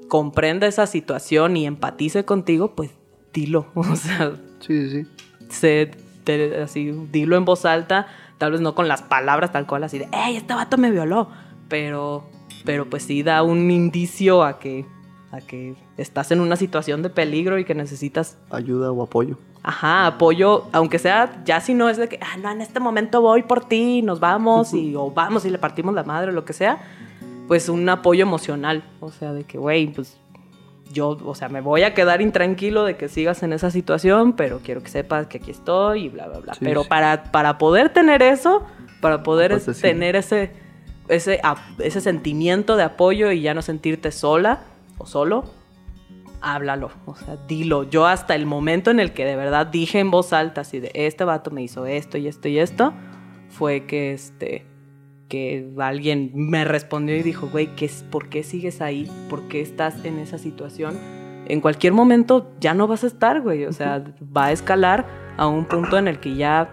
[0.09, 2.91] comprenda esa situación y empatice contigo, pues
[3.33, 3.67] dilo.
[3.75, 5.05] O sea, Sí, sí,
[5.49, 5.91] sí.
[6.25, 8.07] te- así, dilo en voz alta,
[8.39, 11.29] tal vez no con las palabras tal cual, así de, ¡Ey, este vato me violó!
[11.69, 12.25] Pero,
[12.65, 14.85] pero pues sí da un indicio a que,
[15.31, 19.39] a que estás en una situación de peligro y que necesitas Ayuda o apoyo.
[19.63, 23.21] Ajá, apoyo, aunque sea, ya si no es de que, ah, no, en este momento
[23.21, 26.45] voy por ti, nos vamos, y, o vamos y le partimos la madre, o lo
[26.45, 26.79] que sea,
[27.47, 30.17] pues un apoyo emocional, o sea, de que, güey, pues
[30.93, 34.61] yo, o sea, me voy a quedar intranquilo de que sigas en esa situación, pero
[34.65, 36.55] quiero que sepas que aquí estoy y bla, bla, bla.
[36.55, 36.89] Sí, pero sí.
[36.89, 38.65] Para, para poder tener eso,
[39.01, 39.83] para poder Aparte, es- sí.
[39.83, 40.53] tener ese,
[41.09, 41.41] ese,
[41.79, 44.61] ese sentimiento de apoyo y ya no sentirte sola
[44.99, 45.45] o solo,
[46.43, 47.85] háblalo, o sea, dilo.
[47.85, 50.91] Yo hasta el momento en el que de verdad dije en voz alta así de
[50.95, 52.93] este vato me hizo esto y esto y esto,
[53.49, 54.67] fue que este
[55.29, 59.09] que alguien me respondió y dijo, güey, ¿qué es, ¿por qué sigues ahí?
[59.29, 60.99] ¿Por qué estás en esa situación?
[61.47, 63.65] En cualquier momento ya no vas a estar, güey.
[63.65, 64.03] O sea,
[64.37, 66.71] va a escalar a un punto en el que ya,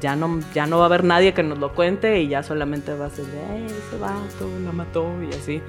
[0.00, 2.92] ya, no, ya no va a haber nadie que nos lo cuente y ya solamente
[2.94, 5.62] va a ser de, "Ay, ese vato la mató y así.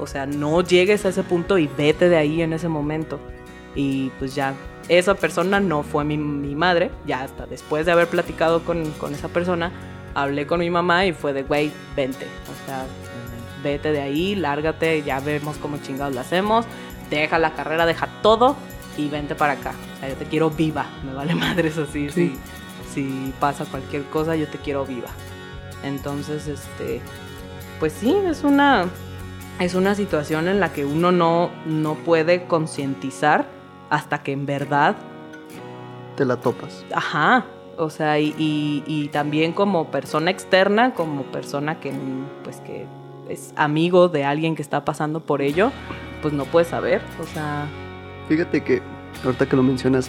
[0.00, 3.20] O sea, no llegues a ese punto y vete de ahí en ese momento.
[3.74, 4.54] Y pues ya,
[4.88, 6.90] esa persona no fue mi, mi madre.
[7.06, 9.72] Ya hasta después de haber platicado con, con esa persona,
[10.14, 12.26] hablé con mi mamá y fue de, güey, vente.
[12.26, 12.84] O sea,
[13.62, 16.66] vete de ahí, lárgate, ya vemos cómo chingados lo hacemos.
[17.10, 18.56] Deja la carrera, deja todo
[18.96, 19.74] y vente para acá.
[19.96, 20.86] O sea, yo te quiero viva.
[21.04, 22.10] Me vale madres así.
[22.10, 22.38] Sí.
[22.92, 25.08] Si, si pasa cualquier cosa, yo te quiero viva.
[25.82, 27.00] Entonces, este,
[27.78, 28.88] pues sí, es una,
[29.60, 33.46] es una situación en la que uno no, no puede concientizar
[33.90, 34.96] hasta que en verdad
[36.16, 36.84] Te la topas.
[36.94, 37.44] Ajá,
[37.78, 41.92] o sea, y, y- y también como persona externa, como persona que,
[42.44, 42.86] pues, que
[43.28, 45.70] es amigo de alguien que está pasando por ello,
[46.22, 47.66] pues no puede saber, o sea,
[48.28, 48.80] Fíjate que
[49.24, 50.08] ahorita que lo mencionas,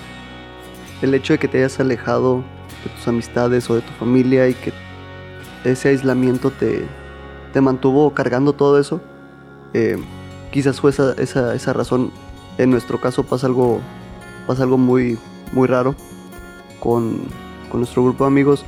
[1.02, 2.44] el hecho de que te hayas alejado
[2.84, 4.72] de tus amistades o de tu familia y que
[5.64, 6.86] ese aislamiento te,
[7.54, 9.02] te mantuvo cargando todo eso,
[9.74, 9.98] eh,
[10.52, 12.12] quizás fue esa, esa, esa razón.
[12.58, 13.80] En nuestro caso pasa algo,
[14.48, 15.18] pasa algo muy,
[15.54, 15.96] muy raro
[16.80, 17.20] con,
[17.70, 18.66] con nuestro grupo de amigos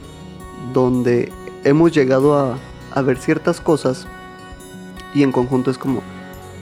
[0.73, 1.31] donde
[1.63, 2.57] hemos llegado a,
[2.93, 4.07] a ver ciertas cosas
[5.13, 5.99] y en conjunto es como,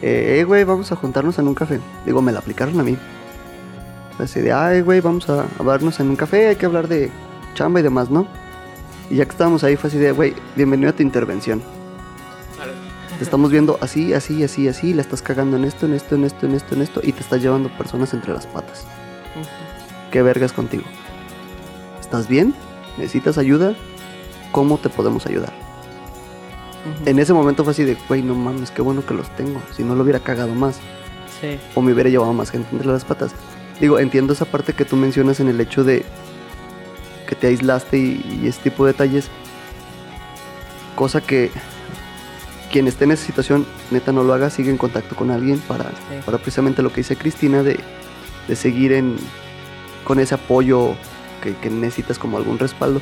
[0.01, 1.79] eh, "Eh, güey, vamos a juntarnos en un café.
[2.05, 2.97] Digo, me la aplicaron a mí.
[4.19, 7.09] Así de, ay, güey, vamos a, a vernos en un café, hay que hablar de
[7.53, 8.27] chamba y demás, ¿no?
[9.09, 11.61] Y ya que estábamos ahí fue así de, güey, bienvenido a tu intervención.
[13.22, 16.24] Te estamos viendo así, así, así, así, la estás cagando en esto, en esto, en
[16.24, 18.88] esto, en esto, en esto, y te estás llevando personas entre las patas.
[20.09, 20.82] ¿Qué vergas contigo?
[21.99, 22.55] ¿Estás bien?
[22.97, 23.76] ¿Necesitas ayuda?
[24.51, 25.53] ¿Cómo te podemos ayudar?
[27.05, 29.61] En ese momento fue así de, güey, no mames, qué bueno que los tengo.
[29.78, 30.78] Si no lo hubiera cagado más.
[31.39, 31.59] Sí.
[31.76, 33.34] O me hubiera llevado más gente entre las patas.
[33.80, 36.03] Digo, entiendo esa parte que tú mencionas en el hecho de
[37.28, 39.30] que te aislaste y, y ese tipo de detalles.
[40.95, 41.51] Cosa que
[42.72, 45.89] quien esté en esa situación, neta no lo haga, sigue en contacto con alguien para,
[45.89, 45.95] Sí.
[46.26, 47.80] para precisamente lo que dice Cristina de,
[48.47, 49.15] de seguir en,
[50.05, 50.95] con ese apoyo
[51.43, 53.01] que, que necesitas como algún respaldo.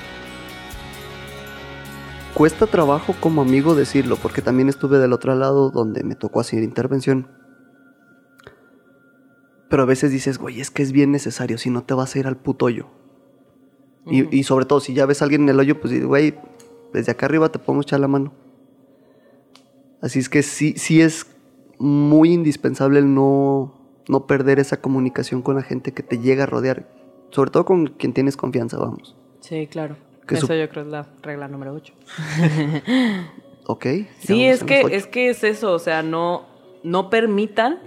[2.33, 6.63] Cuesta trabajo como amigo decirlo, porque también estuve del otro lado donde me tocó hacer
[6.63, 7.27] intervención.
[9.69, 12.19] Pero a veces dices, güey, es que es bien necesario, si no te vas a
[12.19, 12.87] ir al puto hoyo.
[14.05, 14.29] Y, Ujú.
[14.35, 16.39] y sobre todo, si ya ves a alguien en el hoyo, pues güey,
[16.93, 18.33] desde acá arriba te podemos echar la mano.
[20.01, 21.25] Así es que sí, sí es
[21.77, 23.73] muy indispensable el no,
[24.07, 26.87] no perder esa comunicación con la gente que te llega a rodear.
[27.31, 29.15] Sobre todo con quien tienes confianza, vamos.
[29.39, 29.97] Sí, claro.
[30.27, 31.93] Que Eso yo creo es la regla número 8.
[33.65, 33.85] ¿Ok?
[34.19, 36.45] Sí, es que, es que es eso, o sea, no,
[36.83, 37.79] no permitan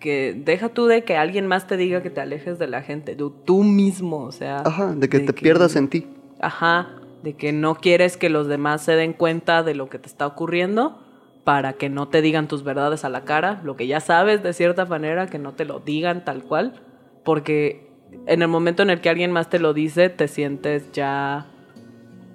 [0.00, 3.14] que, deja tú de que alguien más te diga que te alejes de la gente,
[3.14, 4.62] tú, tú mismo, o sea.
[4.64, 6.06] Ajá, de que te pierdas en ti.
[6.40, 10.08] Ajá, de que no quieres que los demás se den cuenta de lo que te
[10.08, 11.02] está ocurriendo
[11.44, 14.52] para que no te digan tus verdades a la cara, lo que ya sabes de
[14.52, 16.82] cierta manera, que no te lo digan tal cual,
[17.24, 17.90] porque
[18.26, 21.46] en el momento en el que alguien más te lo dice, te sientes ya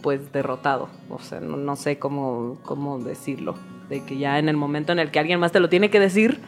[0.01, 3.55] pues derrotado, o sea, no, no sé cómo, cómo decirlo,
[3.89, 5.99] de que ya en el momento en el que alguien más te lo tiene que
[5.99, 6.41] decir,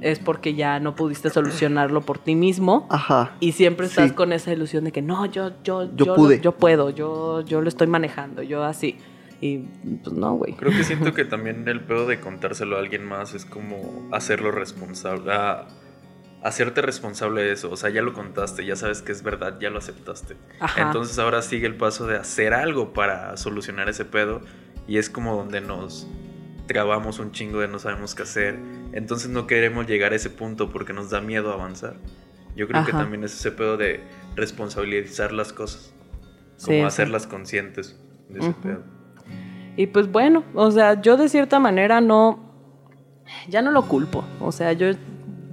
[0.00, 3.32] es porque ya no pudiste solucionarlo por ti mismo Ajá.
[3.40, 4.14] y siempre estás Sí.
[4.14, 6.40] con esa ilusión de que no, yo, yo, Yo lo- pude.
[6.40, 8.96] yo puedo, yo, yo lo estoy manejando, yo así.
[9.40, 9.58] Y
[10.02, 10.54] pues no, güey.
[10.54, 14.50] Creo que siento que también el pedo de contárselo a alguien más es como hacerlo
[14.50, 15.32] responsable.
[15.32, 15.68] ah,
[16.42, 17.70] hacerte responsable de eso.
[17.70, 20.36] O sea, ya lo contaste, ya sabes que es verdad, ya lo aceptaste.
[20.60, 20.82] Ajá.
[20.82, 24.40] Entonces ahora sigue el paso de hacer algo para solucionar ese pedo.
[24.86, 26.06] Y es como donde nos
[26.68, 28.56] trabamos un chingo de no sabemos qué hacer.
[28.92, 31.94] Entonces no queremos llegar a ese punto porque nos da miedo avanzar.
[32.54, 33.00] Yo creo que Ajá.
[33.00, 34.00] también es ese pedo de
[34.36, 35.92] responsabilizar las cosas.
[36.64, 36.82] Como sí.
[36.84, 37.98] hacerlas conscientes
[38.28, 38.60] de ese Ujú.
[38.60, 38.82] pedo.
[39.76, 42.40] Y pues bueno, o sea, yo de cierta manera no,
[43.48, 44.24] ya no lo culpo.
[44.40, 44.88] O sea, yo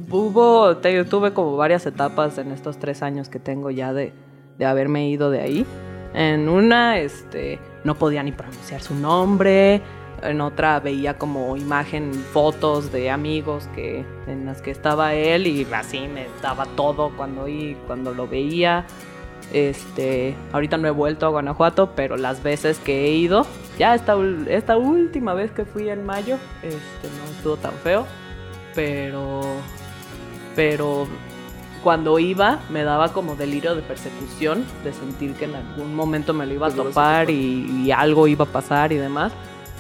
[0.10, 4.14] hubo, te- tuve como varias etapas en estos tres años que tengo ya de,
[4.58, 5.66] de haberme ido de ahí.
[6.16, 9.82] En una, este, no podía ni pronunciar su nombre.
[10.26, 15.68] En otra veía como imagen, fotos de amigos que, en las que estaba él y
[15.74, 18.86] así me daba todo cuando, y, cuando lo veía.
[19.54, 23.46] Este, ahorita no he vuelto a Guanajuato, pero las veces que he ido,
[23.78, 24.16] ya esta,
[24.48, 28.08] esta última vez que fui en mayo, este, no estuvo tan feo,
[28.74, 29.42] pero,
[30.56, 31.08] pero
[31.84, 36.48] cuando iba me daba como delirio de persecución, de sentir que en algún momento me
[36.48, 37.30] lo iba a topar.
[37.30, 39.32] y, y algo iba a pasar y demás,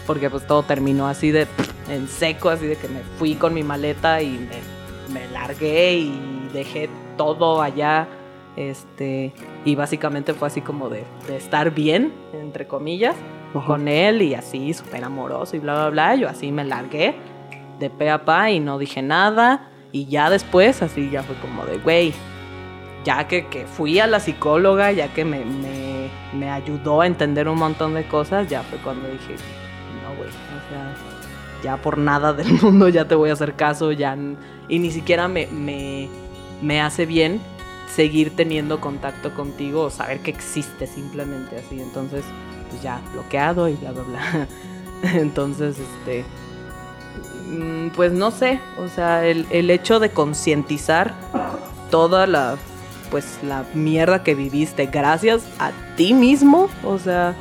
[0.05, 1.47] porque pues todo terminó así de
[1.89, 6.49] en seco, así de que me fui con mi maleta y me, me largué y
[6.53, 8.07] dejé todo allá.
[8.55, 9.33] Este,
[9.65, 13.15] y básicamente fue así como de, de estar bien, entre comillas,
[13.65, 16.15] con él y así, súper amoroso y bla, bla, bla.
[16.15, 17.15] Yo así me largué
[17.79, 19.69] de pe a pa y no dije nada.
[19.91, 22.13] Y ya después, así ya fue como de, güey,
[23.05, 27.47] ya que, que fui a la psicóloga, ya que me, me, me ayudó a entender
[27.47, 29.35] un montón de cosas, ya fue cuando dije,
[30.29, 30.95] o sea,
[31.63, 34.17] ya por nada del mundo ya te voy a hacer caso, ya,
[34.67, 36.09] y ni siquiera me, me,
[36.61, 37.41] me hace bien
[37.93, 42.23] seguir teniendo contacto contigo o saber que existe simplemente así, entonces,
[42.69, 44.47] pues ya, bloqueado y bla, bla, bla.
[45.13, 46.25] Entonces, este,
[47.49, 51.13] mm, pues no sé, o sea, el, el hecho de concientizar
[51.91, 52.57] toda la,
[53.11, 57.35] pues la mierda que viviste gracias a ti mismo, o sea,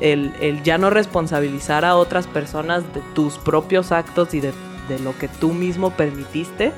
[0.00, 4.52] el, el ya no responsabilizar a otras personas de tus propios actos y de,
[4.88, 6.72] de lo que tú mismo permitiste,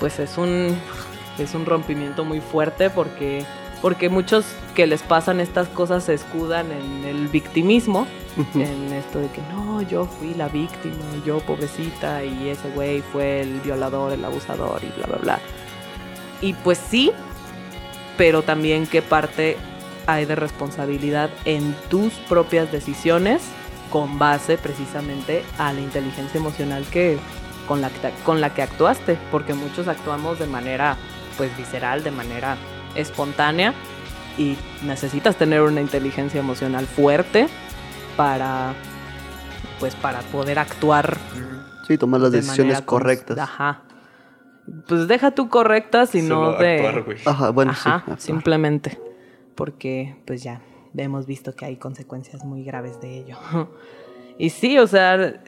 [0.00, 0.76] pues es un,
[1.38, 3.44] es un rompimiento muy fuerte porque,
[3.80, 4.44] porque muchos
[4.74, 8.06] que les pasan estas cosas se escudan en el victimismo,
[8.54, 13.40] en esto de que no, yo fui la víctima, yo pobrecita y ese güey fue
[13.40, 15.38] el violador, el abusador y bla, bla, bla.
[16.40, 17.12] Y pues sí,
[18.16, 19.56] pero también qué parte
[20.06, 23.42] hay de responsabilidad en tus propias decisiones
[23.90, 27.18] con base precisamente a la inteligencia emocional que
[27.68, 27.90] con la,
[28.24, 30.96] con la que actuaste, porque muchos actuamos de manera
[31.36, 32.56] pues visceral, de manera
[32.94, 33.74] espontánea
[34.36, 37.48] y necesitas tener una inteligencia emocional fuerte
[38.16, 38.74] para
[39.80, 41.16] pues para poder actuar
[41.86, 43.38] sí tomar las decisiones correctas.
[43.38, 43.82] ajá.
[44.88, 48.98] Pues deja tú correctas sino de ajá bueno ajá, simplemente
[49.54, 50.62] porque pues ya
[50.96, 53.36] hemos visto que hay consecuencias muy graves de ello
[54.38, 55.42] y sí o sea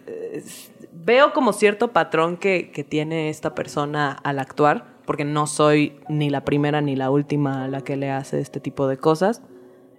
[0.92, 6.28] veo como cierto patrón que, que tiene esta persona al actuar porque no soy ni
[6.28, 9.40] la primera ni la última a la que le hace este tipo de cosas.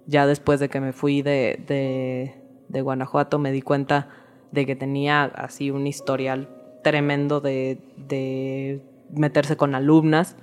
[0.06, 2.30] Ya después de que me fui de,
[2.68, 4.08] de, Guanajuato me di cuenta
[4.52, 6.48] de que tenía así un historial
[6.84, 8.80] tremendo de, de
[9.10, 10.36] meterse con alumnas,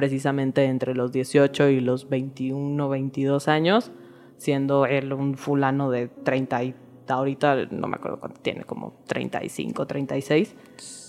[0.00, 3.90] precisamente entre los 18 y los 21 o 22 años,
[4.38, 6.74] siendo él un fulano de 30 y
[7.06, 10.54] ahorita no me acuerdo cuánto tiene, como 35, 36.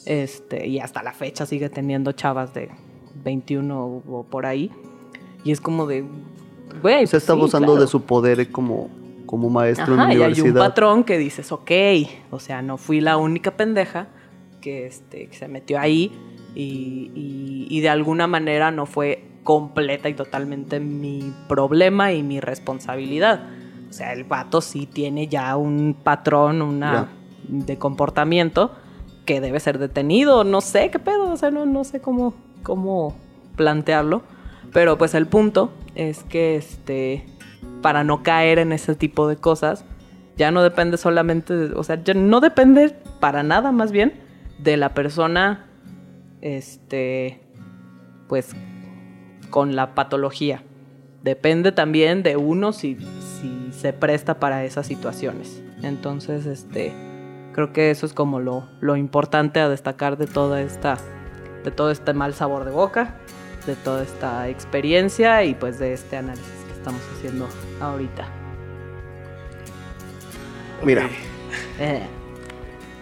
[0.05, 2.69] Este, y hasta la fecha sigue teniendo chavas de
[3.23, 4.69] 21 o, por ahí.
[5.45, 6.03] Y es como de,
[6.81, 7.07] güey.
[7.07, 8.89] Se está abusando de su poder como,
[9.25, 10.45] como maestro en la universidad.
[10.45, 11.71] Y hay un patrón que dices, ok,
[12.29, 14.09] o sea, no fui la única pendeja
[14.59, 16.11] que, este, se metió ahí
[16.55, 23.49] y, y de alguna manera no fue completa y totalmente mi problema y mi responsabilidad.
[23.89, 27.09] O sea, el vato sí tiene ya un patrón, una
[27.47, 28.71] de comportamiento
[29.25, 30.43] que debe ser detenido.
[30.43, 32.33] No sé qué pedo, o sea, no, no sé cómo,
[32.63, 33.15] cómo
[33.55, 34.21] plantearlo.
[34.71, 37.25] Pero pues el punto es que este,
[37.81, 39.83] para no caer en ese tipo de cosas,
[40.37, 44.13] ya no depende solamente, o sea, ya no depende para nada más bien
[44.57, 45.65] de la persona,
[46.41, 47.41] este,
[48.27, 48.55] pues,
[49.49, 50.63] con la patología.
[51.23, 52.97] Depende también de uno si,
[53.39, 55.61] si se presta para esas situaciones.
[55.83, 56.93] Entonces, este,
[57.53, 60.97] creo que eso es como lo, lo importante a destacar de toda esta
[61.63, 63.15] de todo este mal sabor de boca,
[63.65, 67.47] de toda esta experiencia y pues de este análisis que estamos haciendo
[67.79, 68.27] ahorita.
[70.83, 71.07] Mira,
[71.79, 72.01] eh.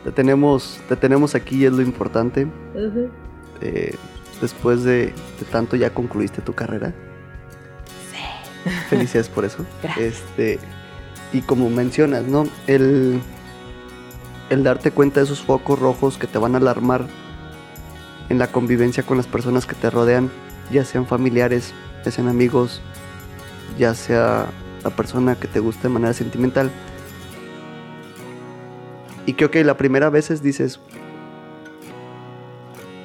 [0.03, 2.47] te, tenemos, te tenemos aquí, es lo importante.
[3.61, 3.95] Eh,
[4.41, 6.93] después de, de, tanto ya concluiste tu carrera.
[8.11, 8.69] Sí.
[8.89, 9.65] Felicidades por eso.
[9.97, 10.59] Este,
[11.33, 12.47] y como mencionas, ¿no?
[12.67, 13.21] El,
[14.49, 17.05] el darte cuenta de esos focos rojos que te van a alarmar
[18.29, 20.31] en la convivencia con las personas que te rodean,
[20.71, 21.73] ya sean familiares,
[22.05, 22.81] ya sean amigos,
[23.77, 24.47] ya sea
[24.83, 26.71] la persona que te guste de manera sentimental.
[29.25, 30.79] Y creo que la primera vez es dices,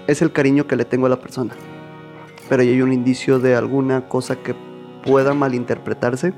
[0.06, 1.54] es el cariño que le tengo a la persona,
[2.48, 4.54] pero hay un indicio de alguna cosa que
[5.04, 6.34] pueda malinterpretarse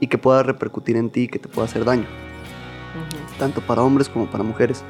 [0.00, 2.06] y que pueda repercutir en ti y que te pueda hacer daño,
[3.38, 4.84] tanto para hombres como para mujeres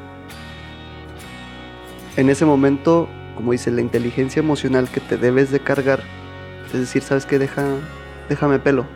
[2.17, 6.03] en ese momento, como dice, la inteligencia emocional que te debes de cargar,
[6.67, 7.65] es decir, sabes que deja,
[8.29, 8.87] déjame pelo.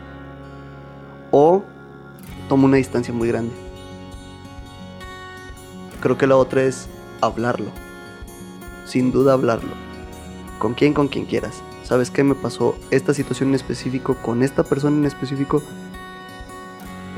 [1.31, 1.63] O
[2.47, 3.53] toma una distancia muy grande.
[5.99, 6.87] Creo que la otra es
[7.21, 7.71] hablarlo.
[8.87, 9.73] Sin duda hablarlo.
[10.59, 10.93] ¿Con quién?
[10.93, 11.61] Con quien quieras.
[11.83, 15.61] ¿Sabes qué me pasó esta situación en específico con esta persona en específico?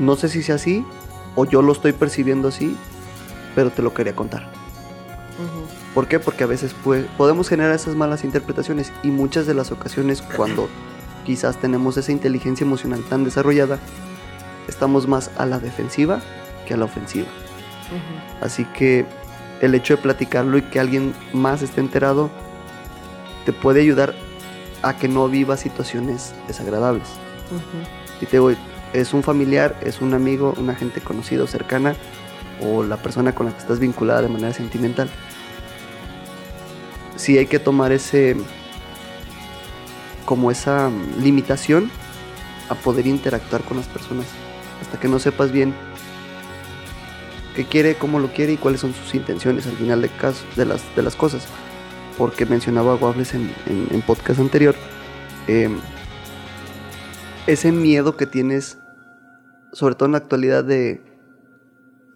[0.00, 0.84] No sé si sea así
[1.36, 2.76] o yo lo estoy percibiendo así,
[3.54, 4.48] pero te lo quería contar.
[5.94, 6.18] ¿Por qué?
[6.18, 6.74] Porque a veces
[7.16, 10.68] podemos generar esas malas interpretaciones y muchas de las ocasiones cuando
[11.24, 13.78] quizás tenemos esa inteligencia emocional tan desarrollada,
[14.68, 16.20] estamos más a la defensiva
[16.66, 17.28] que a la ofensiva.
[18.40, 19.04] Así que
[19.60, 22.30] el hecho de platicarlo y que alguien más esté enterado
[23.44, 24.14] te puede ayudar
[24.82, 27.08] a que no viva situaciones desagradables.
[28.20, 28.52] Y te digo,
[28.92, 31.94] es un familiar, es un amigo, una gente conocida o cercana
[32.62, 35.10] o la persona con la que estás vinculada de manera sentimental.
[37.16, 38.36] Sí hay que tomar ese
[40.24, 41.90] como esa limitación
[42.68, 44.26] a poder interactuar con las personas.
[44.80, 45.74] Hasta que no sepas bien
[47.60, 50.64] qué quiere, cómo lo quiere y cuáles son sus intenciones al final de, caso, de,
[50.64, 51.46] las, de las cosas.
[52.16, 54.74] Porque mencionaba Waffles en, en, podcast anterior,
[55.46, 55.78] em,
[57.46, 58.78] ese miedo que tienes,
[59.72, 61.02] sobre todo en la actualidad, de,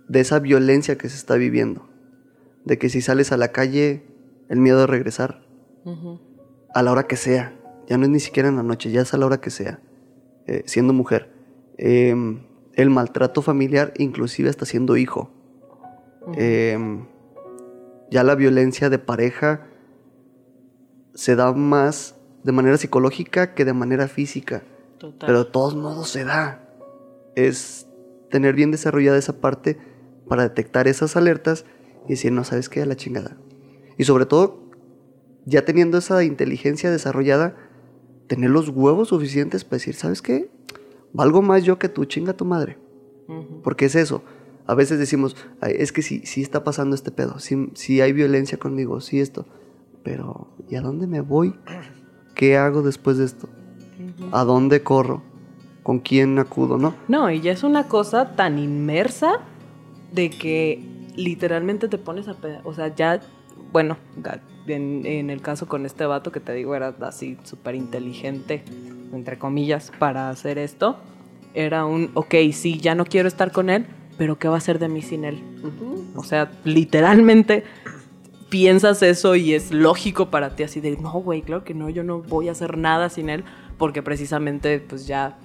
[0.08, 1.88] de esa violencia que se está viviendo.
[2.64, 4.06] De que si sales a la calle
[4.48, 5.44] el miedo de regresar.
[6.74, 7.54] a la hora que sea.
[7.86, 9.80] Ya no es ni siquiera en la noche, ya es a la hora que sea,
[10.46, 11.30] eh, siendo mujer.
[11.76, 15.33] Em, el maltrato familiar, inclusive hasta siendo hijo.
[16.34, 17.06] Em,
[18.10, 19.66] ya la violencia de pareja
[21.14, 24.62] se da más de manera psicológica que de manera física.
[24.98, 25.26] Total.
[25.26, 26.60] Pero de todos modos se da.
[27.34, 27.86] Es
[28.30, 29.78] tener bien desarrollada esa parte
[30.28, 31.64] para detectar esas alertas
[32.06, 32.82] y decir, no, ¿sabes qué?
[32.82, 33.36] A la chingada.
[33.96, 34.64] Y sobre todo,
[35.44, 37.56] ya teniendo esa inteligencia desarrollada,
[38.26, 40.50] tener los huevos suficientes para decir, ¿sabes qué?
[41.12, 42.78] Valgo más yo que tú, chinga tu madre.
[43.62, 44.22] Porque es eso.
[44.66, 49.00] A veces decimos, "Ay, es que sí, está pasando este pedo, sí, hay violencia conmigo,
[49.00, 49.46] sí esto.
[50.02, 51.54] Pero, ¿y a dónde me voy?
[52.34, 53.48] ¿Qué hago después de esto?
[54.32, 55.22] ¿A dónde corro?
[55.82, 56.78] ¿Con quién acudo?
[56.78, 56.94] ¿No?
[57.08, 59.40] No, y ya es una cosa tan inmersa
[60.12, 60.82] de que
[61.16, 62.34] literalmente te pones a...
[62.34, 63.20] peda- O sea, ya,
[63.72, 63.96] bueno,
[64.66, 68.62] en, en el caso con este vato que te digo era así súper inteligente,
[69.12, 70.96] entre comillas, para hacer esto,
[71.54, 73.86] era un, ok, sí, ya no quiero estar con él,
[74.16, 75.42] pero ¿qué va a hacer de mí sin él?
[76.16, 77.64] O sea, literalmente
[78.48, 82.04] piensas eso y es lógico para ti así de, no, güey, claro que no, yo
[82.04, 83.44] no voy a hacer nada sin él,
[83.78, 85.36] porque precisamente pues ya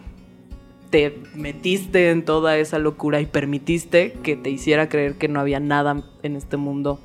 [0.91, 5.59] te metiste en toda esa locura y permitiste que te hiciera creer que no había
[5.59, 6.99] nada en este mundo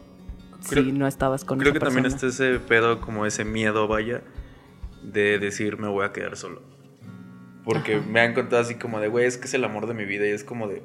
[0.69, 3.87] Creo- si no estabas con Creo esa que también está ese pedo, como ese miedo,
[3.89, 4.23] vaya,
[5.03, 6.63] de decir me voy a quedar solo.
[7.65, 8.07] Porque Ajá.
[8.11, 10.27] me han contado así como de, güey, es que es el amor de mi vida.
[10.27, 10.83] Y es como de,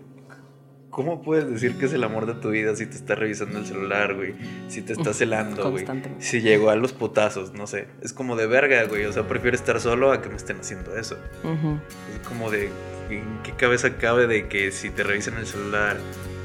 [0.90, 3.66] ¿cómo puedes decir que es el amor de tu vida si te está revisando el
[3.66, 4.36] celular, güey?
[4.68, 5.86] Si te está celando, güey.
[6.20, 7.88] Si llegó a los putazos, no sé.
[8.02, 9.06] Es como de verga, güey.
[9.06, 11.18] O sea, prefiero estar solo a que me estén haciendo eso.
[11.44, 12.70] Es como de,
[13.10, 15.98] ¿en qué cabeza cabe de que si te revisan el celular,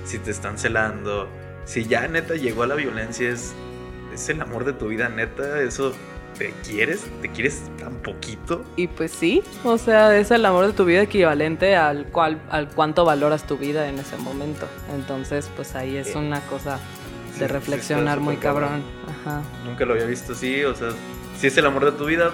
[0.04, 1.28] si te están celando,
[1.64, 3.54] si ya neta llegó a la violencia, es,
[4.12, 5.94] es el amor de tu vida, neta, eso
[6.38, 8.62] te quieres, te quieres tan poquito.
[8.76, 12.68] Y pues sí, o sea, es el amor de tu vida equivalente al cual al
[12.68, 14.66] cuánto valoras tu vida en ese momento.
[14.94, 16.18] Entonces, pues ahí es Sí.
[16.18, 16.78] una cosa
[17.32, 18.82] Sí, de sí reflexionar muy cabrón.
[19.24, 19.40] cabrón.
[19.40, 19.42] Ajá.
[19.64, 20.90] Nunca lo había visto así, o sea,
[21.38, 22.30] si es el amor de tu vida,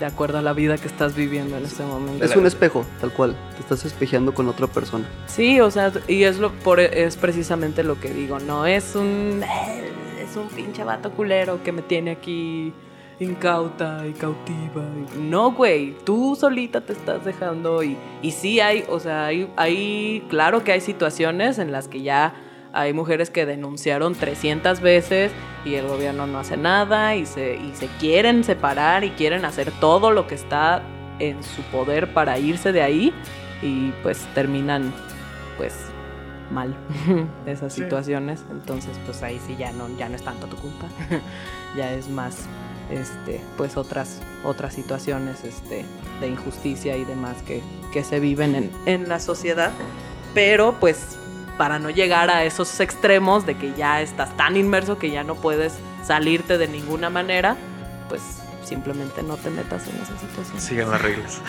[0.00, 2.24] De acuerdo a la vida que estás viviendo en ese momento.
[2.24, 3.34] Es un espejo, tal cual.
[3.56, 5.04] Te estás espejeando con otra persona.
[5.26, 9.42] Sí, o sea, y es lo por es precisamente lo que digo, no es un
[10.22, 12.72] es un pinche vato culero que me tiene aquí
[13.20, 14.82] incauta y cautiva.
[15.16, 19.50] y- No, güey, tú solita te estás dejando y, y sí hay, o sea, hay,
[19.56, 22.34] hay, claro que hay situaciones en las que ya
[22.72, 25.32] hay mujeres que denunciaron 300 veces
[25.64, 29.72] y el gobierno no hace nada y se, y se quieren separar y quieren hacer
[29.80, 30.82] todo lo que está
[31.18, 33.12] en su poder para irse de ahí
[33.62, 34.92] y pues terminan
[35.56, 35.74] pues
[36.52, 36.76] mal
[37.46, 37.82] esas Sí.
[37.82, 40.86] situaciones entonces pues ahí sí ya no ya no es tanto tu culpa
[41.76, 42.46] ya es más
[42.90, 45.84] este pues otras otras situaciones este
[46.20, 47.62] de injusticia y demás que,
[47.92, 49.72] que se viven en, en la sociedad
[50.34, 51.16] pero pues
[51.58, 55.34] para no llegar a esos extremos de que ya estás tan inmerso que ya no
[55.34, 55.74] puedes
[56.04, 57.56] salirte de ninguna manera
[58.08, 58.22] pues
[58.64, 61.40] simplemente no te metas en esa situación sigan las reglas.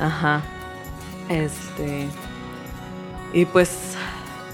[0.00, 0.42] Ajá.
[1.28, 2.08] Este.
[3.32, 3.94] Y pues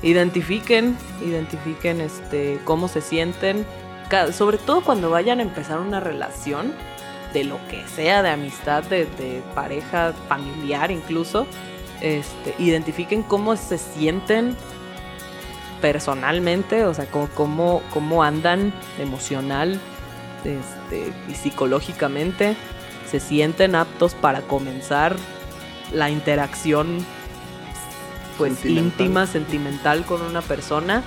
[0.03, 3.66] identifiquen, identifiquen este cómo se sienten.
[4.32, 6.72] Sobre todo cuando vayan a empezar una relación,
[7.32, 11.46] de lo que sea, de amistad, de, de pareja, familiar incluso.
[12.00, 14.56] Este, identifiquen cómo se sienten
[15.80, 19.80] personalmente, o sea, cómo, cómo, cómo andan emocional
[20.44, 22.56] este, y psicológicamente.
[23.11, 25.16] Se sienten aptos para comenzar
[25.92, 27.04] la interacción
[28.36, 28.84] pues Sentimental.
[28.84, 31.02] íntima, sentimental con una persona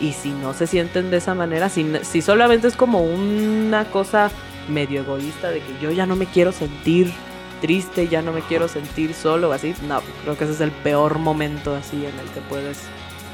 [0.00, 4.30] y si no se sienten de esa manera, si, si solamente es como una cosa
[4.68, 7.12] medio egoísta de que yo ya no me quiero sentir
[7.60, 11.18] triste, ya no me quiero sentir solo así, no, creo que ese es el peor
[11.18, 12.82] momento así en el que puedes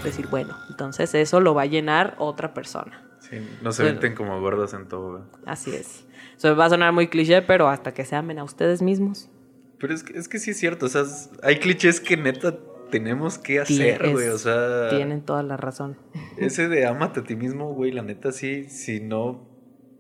[0.05, 3.03] decir, bueno, entonces eso lo va a llenar otra persona.
[3.19, 5.27] Sí, no se venten como gordos en todo.
[5.47, 6.05] Así es.
[6.37, 9.31] Eso va a sonar muy cliché, pero hasta que se amen a ustedes mismos.
[9.79, 11.05] Pero es que, es que sí es cierto, o sea,
[11.43, 12.57] hay clichés que neta
[12.93, 14.91] tenemos que hacer, güey, o sea...
[14.91, 15.97] Tienen toda la razón.
[16.37, 19.51] Ese de ámate a ti mismo, güey, la neta sí, si no...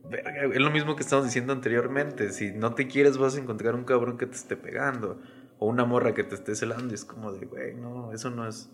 [0.08, 2.32] Verga, es lo mismo que estábamos diciendo anteriormente.
[2.32, 5.20] Si no te quieres, vas a encontrar un cabrón que te esté pegando.
[5.58, 6.92] O una morra que te esté celando.
[6.92, 8.70] Y es como de, güey, no, eso no es.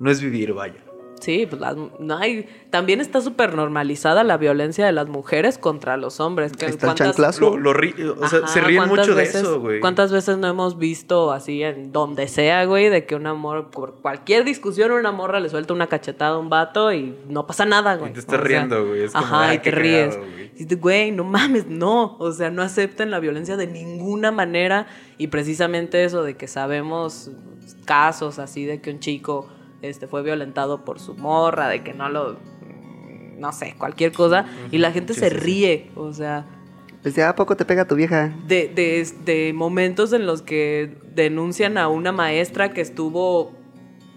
[0.00, 0.82] No es vivir, vaya.
[1.22, 5.96] Sí, pues las, no hay, también está súper normalizada la violencia de las mujeres contra
[5.96, 6.52] los hombres.
[6.52, 7.40] que Está chanclazo.
[7.50, 9.78] Lo, lo ri- o sea, Ajá, se ríen ¿cuántas mucho de eso, güey.
[9.80, 14.00] ¿Cuántas veces no hemos visto así en donde sea, güey, de que un amor, por
[14.02, 17.94] cualquier discusión, una morra le suelta una cachetada a un vato y no pasa nada,
[17.94, 18.10] güey?
[18.10, 19.02] Y te estás O sea, riendo, güey.
[19.04, 20.14] Es como, Ajá, "Ah, y te ríes.
[20.16, 20.50] cagado, güey".
[20.56, 22.16] Y dices, güey, no mames, no.
[22.18, 24.86] O sea, no acepten la violencia de ninguna manera.
[25.18, 27.30] Y precisamente eso de que sabemos
[27.84, 29.46] casos así de que un chico
[29.82, 32.36] este, fue violentado por su morra, de que no lo.
[33.38, 34.46] No sé, cualquier cosa.
[34.70, 35.40] Y la gente Sí, se sí, sí.
[35.40, 35.90] ríe.
[35.96, 36.44] O sea,
[37.02, 38.32] Desde a poco te pega tu vieja.
[38.46, 43.52] de, de, de momentos en los que denuncian a una maestra que estuvo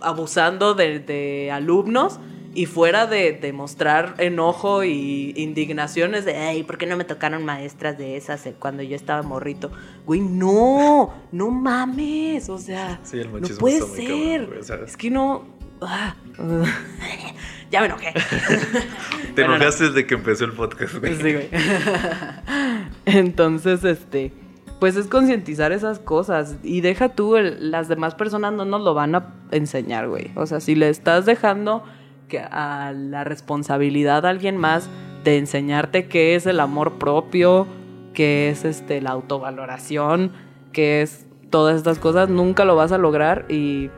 [0.02, 2.20] abusando de, de alumnos
[2.54, 7.44] y fuera de, de mostrar enojo y indignaciones de, ay, ¿por qué no me tocaron
[7.44, 9.72] maestras de esas eh, cuando yo estaba morrito?
[10.06, 14.46] Güey, no, no mames, o sea, Sí, el no puede está muy cabrón, ser.
[14.48, 14.76] güey, o sea.
[14.86, 15.55] es que no...
[15.82, 16.16] ah,
[17.72, 18.14] ya me enojé.
[19.36, 19.56] Te Bueno, no.
[19.56, 21.16] enojaste desde que empezó el podcast, güey.
[21.16, 21.50] Sí, güey.
[23.06, 24.32] Entonces, este,
[24.80, 28.94] pues es concientizar esas cosas y deja tú, el- las demás personas no nos lo
[28.94, 30.32] van a enseñar, güey.
[30.36, 31.84] O sea, si le estás dejando
[32.28, 34.90] que a la responsabilidad a alguien más
[35.24, 37.68] de enseñarte qué es el amor propio,
[38.14, 40.32] qué es este la autovaloración,
[40.72, 43.90] qué es todas estas cosas, nunca lo vas a lograr y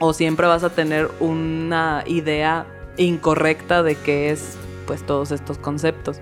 [0.00, 2.66] o siempre vas a tener una idea
[2.96, 6.20] incorrecta de qué es pues todos estos conceptos.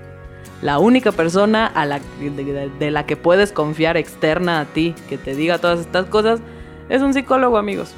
[0.61, 4.95] La única persona a la, de, de- de la que puedes confiar externa a ti,
[5.09, 6.41] que te diga todas estas cosas,
[6.89, 7.93] es un psicólogo, amigos.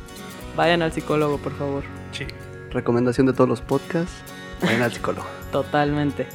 [0.56, 1.82] Vayan al psicólogo, por favor.
[2.12, 2.24] Sí.
[2.70, 4.12] Recomendación de todos los podcasts.
[4.62, 5.26] Vayan al psicólogo.
[5.52, 6.26] Totalmente.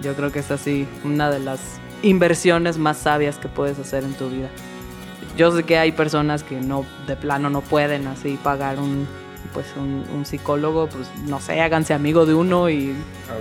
[0.00, 1.60] Yo creo que es así una de las
[2.02, 4.48] inversiones más sabias que puedes hacer en tu vida.
[5.38, 9.06] Yo sé que hay personas que no, de plano no pueden así pagar un,
[9.54, 12.92] pues un, un psicólogo, pues no sé, háganse amigo de uno y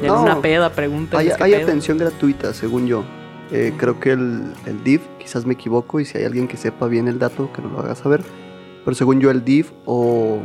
[0.02, 0.22] en No.
[0.22, 1.20] una peda pregunten.
[1.20, 3.04] Hay, hay atención gratuita, según yo.
[3.52, 6.88] Eh, creo que el, el DIF, quizás me equivoco, y si hay alguien que sepa
[6.88, 8.22] bien el dato, que nos lo haga saber.
[8.86, 10.40] Pero según yo, el DIF o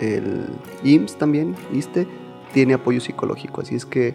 [0.00, 0.46] el
[0.84, 2.06] IMSS también, ISTE,
[2.52, 3.62] tiene apoyo psicológico.
[3.62, 4.14] Así es que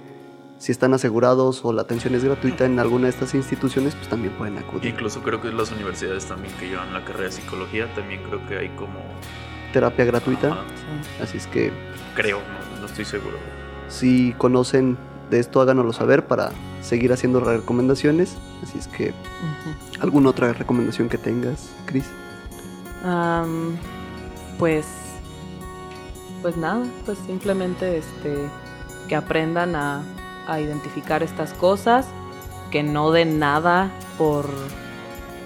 [0.63, 4.33] si están asegurados o la atención es gratuita en alguna de estas instituciones, pues también
[4.35, 4.91] pueden acudir.
[4.91, 8.59] Incluso creo que las universidades también que llevan la carrera de psicología, también creo que
[8.59, 8.97] hay como...
[9.73, 10.53] Terapia gratuita.
[10.53, 10.63] Ajá,
[11.21, 11.73] Así es que
[12.15, 13.37] creo, no, no estoy seguro.
[13.89, 14.97] si conocen
[15.29, 16.51] de esto, háganoslo saber para
[16.81, 18.37] seguir haciendo recomendaciones.
[18.63, 19.13] Así es que,
[19.99, 22.05] ¿alguna otra recomendación que tengas, Chris?
[23.03, 23.75] Am,
[24.57, 24.85] pues,
[26.41, 28.47] pues nada, pues simplemente este,
[29.09, 30.03] que aprendan a,
[30.47, 32.07] a identificar estas cosas,
[32.71, 34.49] que no den nada por,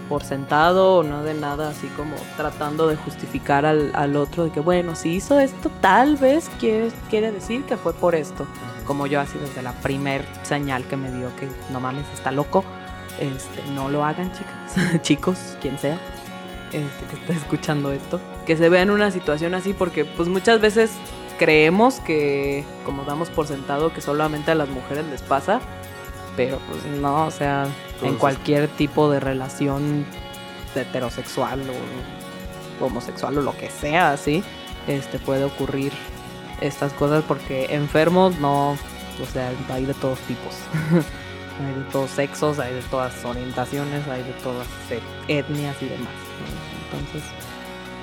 [0.09, 4.51] por sentado o no den nada así como tratando de justificar al, al otro de
[4.51, 8.47] que bueno, si hizo esto tal vez quiere, quiere decir que fue por esto.
[8.85, 12.63] Como yo así desde la primer señal que me dio que no mames, está loco.
[13.19, 15.99] Este, no lo hagan, chicas, chicos, quien sea
[16.71, 20.59] este, que está escuchando esto, que se vea en una situación así, porque pues muchas
[20.59, 20.91] veces
[21.37, 25.59] creemos que, como damos por sentado, que solamente a las mujeres les pasa,
[26.35, 27.67] pero pues no, o sea,
[28.01, 30.05] en cualquier tipo de relación
[30.75, 31.61] heterosexual
[32.81, 34.43] o homosexual o lo que sea, así,
[34.87, 35.91] este puede ocurrir
[36.61, 40.53] estas cosas porque enfermos no, o sea, hay de todos tipos.
[41.59, 46.13] hay de todos sexos, hay de todas orientaciones, hay de todas eh, etnias y demás.
[46.91, 46.97] ¿no?
[46.97, 47.23] Entonces,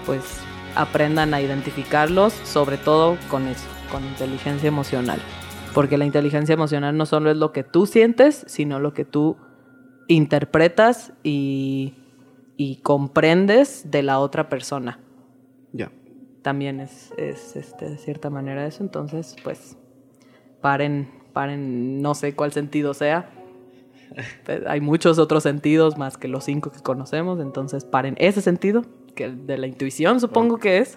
[0.07, 0.41] pues
[0.75, 5.20] aprendan a identificarlos, sobre todo con eso, con inteligencia emocional.
[5.75, 9.37] Porque la inteligencia emocional no solo es lo que tú sientes, sino lo que tú
[10.09, 11.95] interpretas y,
[12.57, 15.01] y comprendes de la otra persona.
[15.72, 15.91] Ya.
[16.43, 18.83] También es, es este, de cierta manera eso.
[18.83, 19.77] Entonces, pues,
[20.61, 23.31] paren, paren, no sé cuál sentido sea.
[24.68, 27.41] Hay muchos otros sentidos más que los cinco que conocemos.
[27.41, 28.85] Entonces, paren ese sentido,
[29.15, 30.97] que de la intuición supongo que es.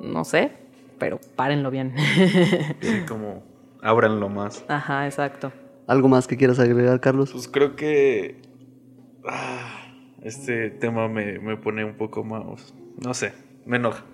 [0.00, 0.52] No sé,
[0.98, 1.94] pero párenlo bien.
[2.80, 3.42] Sí, como
[3.82, 4.64] ábranlo más.
[4.68, 5.52] Ajá, exacto.
[5.86, 7.30] ¿Algo más que quieras agregar, Carlos?
[7.32, 8.40] Pues creo que
[9.26, 9.86] ah,
[10.22, 13.32] este tema me, me pone un poco más, no sé,
[13.64, 14.04] me enoja.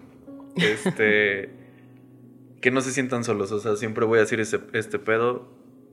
[0.56, 1.50] Este,
[2.60, 5.48] que no se sientan solos, o sea, siempre voy a decir ese- este pedo.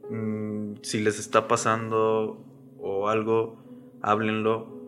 [0.10, 2.44] mm, si les está pasando
[2.80, 3.58] o algo,
[4.02, 4.79] háblenlo.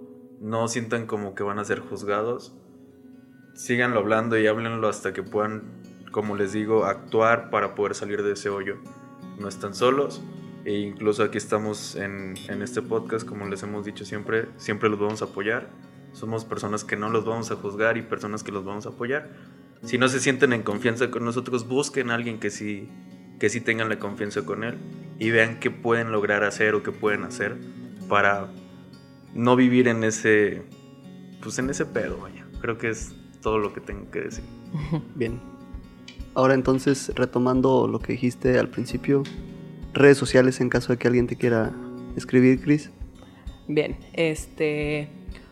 [0.41, 2.51] No sientan como que van a ser juzgados.
[3.53, 8.33] Síganlo hablando y háblenlo hasta que puedan, como les digo, actuar para poder salir de
[8.33, 8.77] ese hoyo.
[9.37, 10.23] No están solos.
[10.65, 14.99] E incluso aquí estamos en, en este podcast, como les hemos dicho siempre, siempre los
[14.99, 15.69] vamos a apoyar.
[16.11, 19.29] Somos personas que no los vamos a juzgar y personas que los vamos a apoyar.
[19.83, 22.89] si no se sienten en confianza con nosotros, busquen a alguien que sí,
[23.39, 24.79] que sí tengan la confianza con él
[25.19, 27.57] y vean qué pueden lograr hacer o qué pueden hacer
[28.09, 28.49] para
[29.33, 30.63] no vivir en ese,
[31.41, 32.45] pues en ese pedo, vaya.
[32.61, 34.43] Creo que es todo lo que tengo que decir.
[35.15, 35.39] Bien.
[36.33, 39.23] Ahora entonces, retomando lo que dijiste al principio,
[39.93, 41.71] redes sociales en caso de que alguien te quiera
[42.15, 42.91] escribir, Chris.
[43.67, 45.09] Bien, este...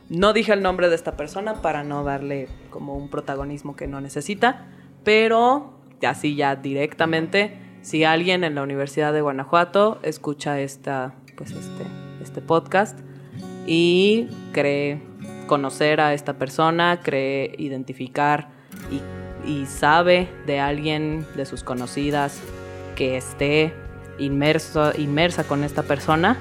[0.09, 4.01] No dije el nombre de esta persona para no darle como un protagonismo que no
[4.01, 4.67] necesita,
[5.03, 11.83] pero así ya directamente, si alguien en la Universidad de Guanajuato escucha esta, pues este,
[12.23, 12.99] este podcast
[13.71, 14.99] y cree
[15.45, 18.49] conocer a esta persona, cree identificar
[18.91, 22.41] y, y sabe de alguien de sus conocidas
[22.95, 23.71] que esté
[24.17, 26.35] inmerso, inmersa con esta persona,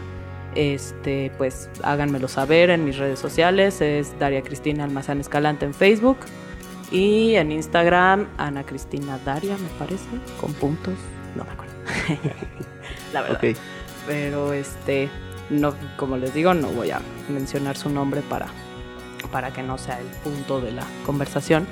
[0.55, 3.83] este, pues háganmelo saber en mis redes sociales.
[3.83, 6.17] Es Daria Cristina Almazán Escalante en Facebook.
[6.91, 10.07] Y en Instagram, Ana Cristina Daria, me parece,
[10.41, 10.95] con puntos.
[11.37, 11.75] No me acuerdo.
[13.13, 13.41] La verdad.
[14.07, 15.11] Pero este,
[15.51, 18.49] no, como les digo, no voy a mencionar su nombre para,
[19.31, 21.67] para que no sea el punto de la conversación.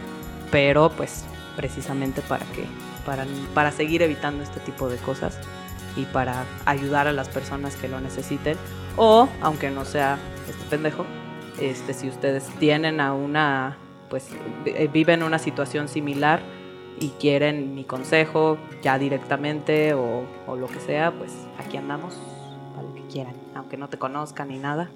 [0.50, 1.24] Pero pues
[1.56, 2.64] precisamente para que,
[3.04, 5.38] para, para seguir evitando este tipo de cosas
[5.96, 8.56] y para ayudar a las personas que lo necesiten.
[8.96, 10.18] O, aunque no sea
[10.48, 11.04] este pendejo,
[11.60, 14.28] este, si ustedes tienen a una, pues
[14.64, 16.40] eh, viven una situación similar
[16.98, 22.14] y quieren mi consejo ya directamente o, o lo que sea, pues aquí andamos
[22.74, 23.45] para lo que quieran.
[23.56, 24.88] Aunque no te conozcan ni nada,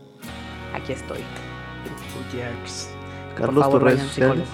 [0.75, 1.19] aquí estoy.
[3.31, 4.49] Por Carlos, favor, tus redes sociales.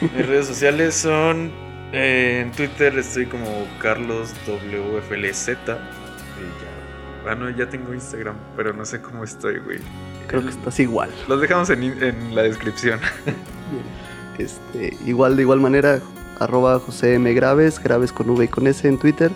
[0.00, 1.52] Mis redes sociales son.
[1.92, 3.46] eh, en Twitter estoy como
[3.80, 5.48] CarlosWFLZ.
[5.48, 7.22] Y ya.
[7.22, 9.78] Bueno, ya tengo Instagram, pero no sé cómo estoy, güey.
[10.26, 11.10] Creo que estás igual.
[11.28, 12.98] Los dejamos en, en la descripción.
[14.38, 16.00] Este, igual, de igual manera,
[16.38, 17.32] arroba José M.
[17.34, 19.30] Graves, Graves con V y con S en Twitter.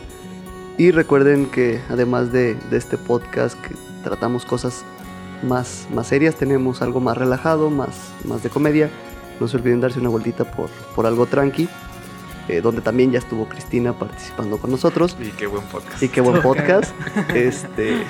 [0.79, 3.75] Y recuerden que además de, de este podcast que
[4.05, 4.85] tratamos cosas
[5.43, 8.91] más, más serias, tenemos algo más relajado, más, más de comedia.
[9.41, 11.69] No se olviden darse una vueltita por, por algo tranqui,
[12.49, 15.17] eh, donde también ya estuvo Cristina participando con nosotros.
[15.21, 16.03] Y qué buen podcast.
[16.03, 16.95] Y qué buen podcast.
[17.35, 18.05] este,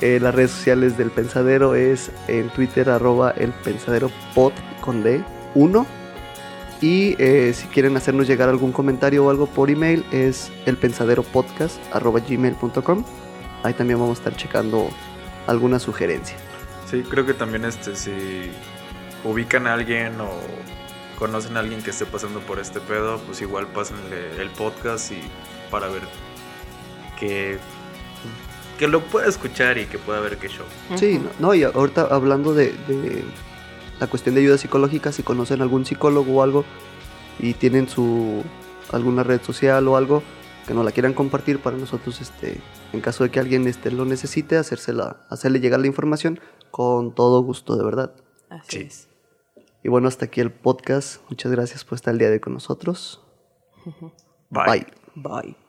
[0.00, 5.22] eh, las redes sociales del Pensadero es en Twitter arroba el Pensadero Pod con D
[5.54, 5.86] 1.
[6.80, 12.20] Y eh, si quieren hacernos llegar algún comentario o algo por email es elpensaderopodcast arroba
[12.20, 13.04] gmail.com.
[13.64, 14.88] Ahí también vamos a estar checando
[15.48, 16.36] alguna sugerencia.
[16.88, 18.50] Sí, creo que también este, si
[19.24, 20.30] ubican a alguien o
[21.18, 25.20] conocen a alguien que esté pasando por este pedo, pues igual pásenle el podcast y
[25.70, 26.02] para ver
[27.18, 27.58] que,
[28.78, 30.66] que lo pueda escuchar y que pueda ver qué show.
[30.96, 33.24] Sí, no, y ahorita hablando de, de
[33.98, 36.64] la cuestión de ayuda psicológica, si conocen algún psicólogo o algo
[37.40, 38.44] y tienen su
[38.92, 40.22] alguna red social o algo
[40.66, 42.60] que nos la quieran compartir para nosotros, este,
[42.92, 47.42] en caso de que alguien este, lo necesite, hacérsela, hacerle llegar la información con todo
[47.42, 48.14] gusto, de verdad.
[48.50, 48.84] Así Sí.
[48.86, 49.08] es.
[49.84, 51.22] Y bueno, hasta aquí el podcast.
[51.30, 53.22] Muchas gracias por estar el día de hoy con nosotros.
[54.50, 54.64] Bye.
[54.70, 54.86] Bye.
[55.14, 55.67] Bye.